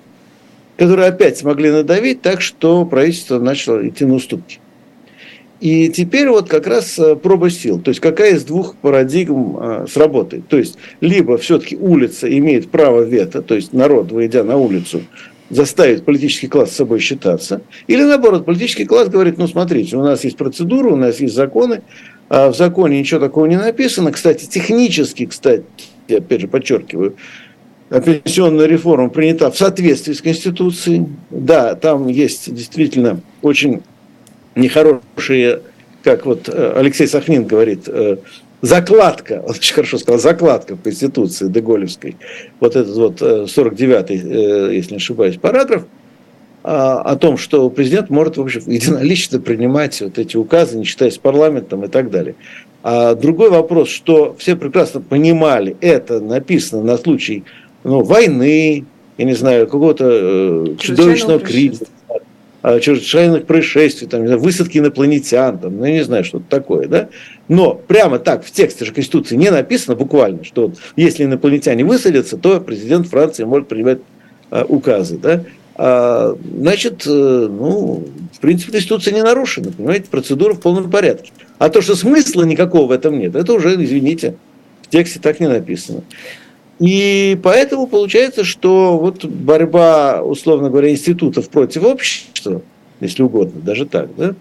которые 0.77 1.09
опять 1.09 1.39
смогли 1.39 1.71
надавить 1.71 2.23
так, 2.23 2.41
что 2.41 2.85
правительство 2.85 3.39
начало 3.39 3.87
идти 3.87 4.05
на 4.05 4.15
уступки. 4.15 4.59
И 5.61 5.89
теперь 5.89 6.29
вот 6.29 6.49
как 6.49 6.67
раз 6.67 6.99
э, 6.99 7.17
проба 7.17 7.49
сил. 7.49 7.81
То 7.81 7.91
есть 7.91 8.01
какая 8.01 8.35
из 8.35 8.45
двух 8.45 8.77
парадигм 8.77 9.57
э, 9.59 9.87
сработает. 9.91 10.49
То 10.49 10.59
есть 10.59 10.77
либо 11.01 11.39
все-таки 11.39 11.77
улица 11.77 12.29
имеет 12.39 12.71
право 12.71 13.03
вето, 13.03 13.41
то 13.41 13.55
есть 13.55 13.73
народ, 13.73 14.13
выйдя 14.13 14.45
на 14.45 14.57
улицу, 14.59 15.03
заставит 15.49 16.05
политический 16.05 16.49
класс 16.49 16.73
с 16.73 16.77
собой 16.77 17.01
считаться. 17.01 17.63
Или 17.87 18.03
наоборот, 18.03 18.45
политический 18.45 18.85
класс 18.85 19.09
говорит, 19.09 19.39
ну 19.39 19.47
смотрите, 19.47 19.97
у 19.97 20.03
нас 20.03 20.25
есть 20.25 20.37
процедура, 20.37 20.91
у 20.91 20.97
нас 20.97 21.21
есть 21.21 21.35
законы, 21.35 21.83
а 22.29 22.51
в 22.51 22.57
законе 22.57 22.99
ничего 22.99 23.21
такого 23.21 23.47
не 23.47 23.57
написано. 23.57 24.13
Кстати, 24.13 24.47
технически, 24.47 25.27
кстати, 25.27 25.65
я 26.09 26.19
опять 26.19 26.43
же 26.43 26.49
подчеркиваю, 26.49 27.17
пенсионная 27.89 28.67
реформа 28.67 29.09
принята 29.09 29.51
в 29.51 29.57
соответствии 29.57 30.13
с 30.13 30.21
Конституцией. 30.21 31.07
Да, 31.31 31.75
там 31.77 32.09
есть 32.09 32.53
действительно 32.53 33.21
очень 33.43 33.83
нехорошие, 34.57 35.61
как 36.03 36.27
вот 36.27 36.49
э, 36.49 36.73
Алексей 36.77 37.07
Сахнин 37.07 37.45
говорит, 37.45 37.89
э, 37.89 38.17
закладка, 38.63 39.43
он 39.45 39.51
очень 39.51 39.75
хорошо 39.75 39.99
сказал, 39.99 40.19
закладка 40.19 40.75
в 40.77 40.83
Конституции 40.83 41.49
Деголевской, 41.49 42.17
вот 42.59 42.75
этот 42.75 42.97
вот 42.97 43.23
49-й, 43.23 44.71
э, 44.71 44.75
если 44.75 44.93
не 44.93 44.97
ошибаюсь, 44.97 45.37
параграф, 45.37 45.85
а, 46.69 47.01
о 47.03 47.15
том, 47.15 47.39
что 47.39 47.71
президент 47.71 48.11
может, 48.11 48.39
в 48.39 48.43
общем, 48.43 48.63
единолично 48.67 49.39
принимать 49.39 50.01
вот 50.01 50.19
эти 50.19 50.37
указы, 50.37 50.77
не 50.77 50.85
считаясь 50.85 51.17
парламентом 51.17 51.85
и 51.85 51.89
так 51.89 52.11
далее. 52.11 52.35
А 52.83 53.15
другой 53.15 53.51
вопрос, 53.51 53.89
что 53.89 54.35
все 54.37 54.57
прекрасно 54.57 55.01
понимали, 55.01 55.77
это 55.81 56.21
написано 56.21 56.83
на 56.83 56.99
случай 56.99 57.45
ну, 57.85 58.03
войны, 58.03 58.85
я 59.17 59.25
не 59.25 59.35
знаю, 59.35 59.67
какого-то 59.67 60.09
э, 60.11 60.77
чудовищного 60.81 61.39
кризиса, 61.39 61.87
чрезвычайных 62.81 63.47
происшествий, 63.47 64.09
там, 64.09 64.25
высадки 64.39 64.79
инопланетян, 64.79 65.59
там, 65.59 65.77
ну, 65.77 65.85
я 65.85 65.93
не 65.93 66.05
знаю, 66.05 66.25
что-то 66.25 66.47
такое, 66.49 66.89
да? 66.89 67.09
Но 67.49 67.75
прямо 67.75 68.19
так 68.19 68.45
в 68.45 68.51
тексте 68.51 68.85
же 68.85 68.93
Конституции 68.93 69.37
не 69.37 69.51
написано 69.51 69.95
буквально, 69.95 70.43
что 70.43 70.73
если 70.97 71.25
инопланетяне 71.25 71.85
высадятся, 71.85 72.37
то 72.37 72.61
президент 72.61 73.07
Франции 73.07 73.45
может 73.45 73.69
принимать 73.69 73.99
а, 74.51 74.65
указы, 74.65 75.17
да? 75.17 75.45
А, 75.77 76.37
значит, 76.59 77.07
э, 77.07 77.11
ну, 77.11 78.05
в 78.33 78.41
принципе, 78.41 78.73
Конституция 78.73 79.15
не 79.15 79.23
нарушена, 79.23 79.71
понимаете, 79.71 80.07
процедура 80.11 80.55
в 80.55 80.61
полном 80.61 80.91
порядке. 80.91 81.33
А 81.59 81.69
то, 81.69 81.83
что 81.83 81.95
смысла 81.95 82.43
никакого 82.45 82.87
в 82.87 82.91
этом 82.91 83.19
нет, 83.19 83.37
это 83.37 83.53
уже, 83.53 83.75
извините, 83.75 84.37
в 84.83 84.89
тексте 84.89 85.21
так 85.21 85.39
не 85.39 85.49
написано. 85.49 86.03
И 86.79 87.39
поэтому 87.43 87.87
получается, 87.87 88.45
что 88.45 88.99
вот 88.99 89.25
борьба, 89.25 90.23
условно 90.23 90.69
говоря, 90.69 90.91
институтов 90.91 91.49
против 91.49 91.85
общества, 91.85 92.61
если 93.01 93.23
угодно, 93.23 93.61
даже 93.61 93.87
так, 93.87 94.15
да, 94.17 94.35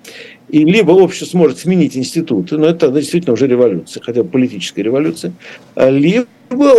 и 0.50 0.64
либо 0.64 0.92
общество 0.92 1.26
сможет 1.26 1.60
сменить 1.60 1.98
институты, 1.98 2.58
но 2.58 2.68
это 2.68 2.90
действительно 2.90 3.34
уже 3.34 3.48
революция, 3.48 4.02
хотя 4.02 4.24
бы 4.24 4.30
политическая 4.30 4.84
революция, 4.84 5.34
либо 5.76 6.26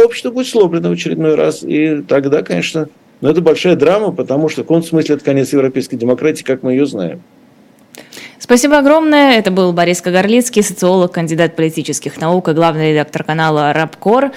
общество 0.04 0.30
будет 0.30 0.46
сломлено 0.46 0.90
в 0.90 0.92
очередной 0.92 1.34
раз, 1.34 1.62
и 1.62 2.02
тогда, 2.06 2.42
конечно, 2.42 2.88
но 3.20 3.30
это 3.30 3.40
большая 3.40 3.76
драма, 3.76 4.12
потому 4.12 4.48
что 4.48 4.62
в 4.62 4.64
каком 4.64 4.82
смысле 4.82 5.14
это 5.16 5.24
конец 5.24 5.52
европейской 5.52 5.96
демократии, 5.96 6.44
как 6.44 6.62
мы 6.62 6.72
ее 6.72 6.86
знаем. 6.86 7.22
Спасибо 8.38 8.78
огромное. 8.78 9.38
Это 9.38 9.50
был 9.50 9.72
Борис 9.72 10.00
Кагарлицкий, 10.00 10.62
социолог, 10.62 11.10
кандидат 11.10 11.56
политических 11.56 12.20
наук 12.20 12.48
и 12.48 12.52
главный 12.52 12.92
редактор 12.92 13.24
канала 13.24 13.72
«Рабкор». 13.72 14.30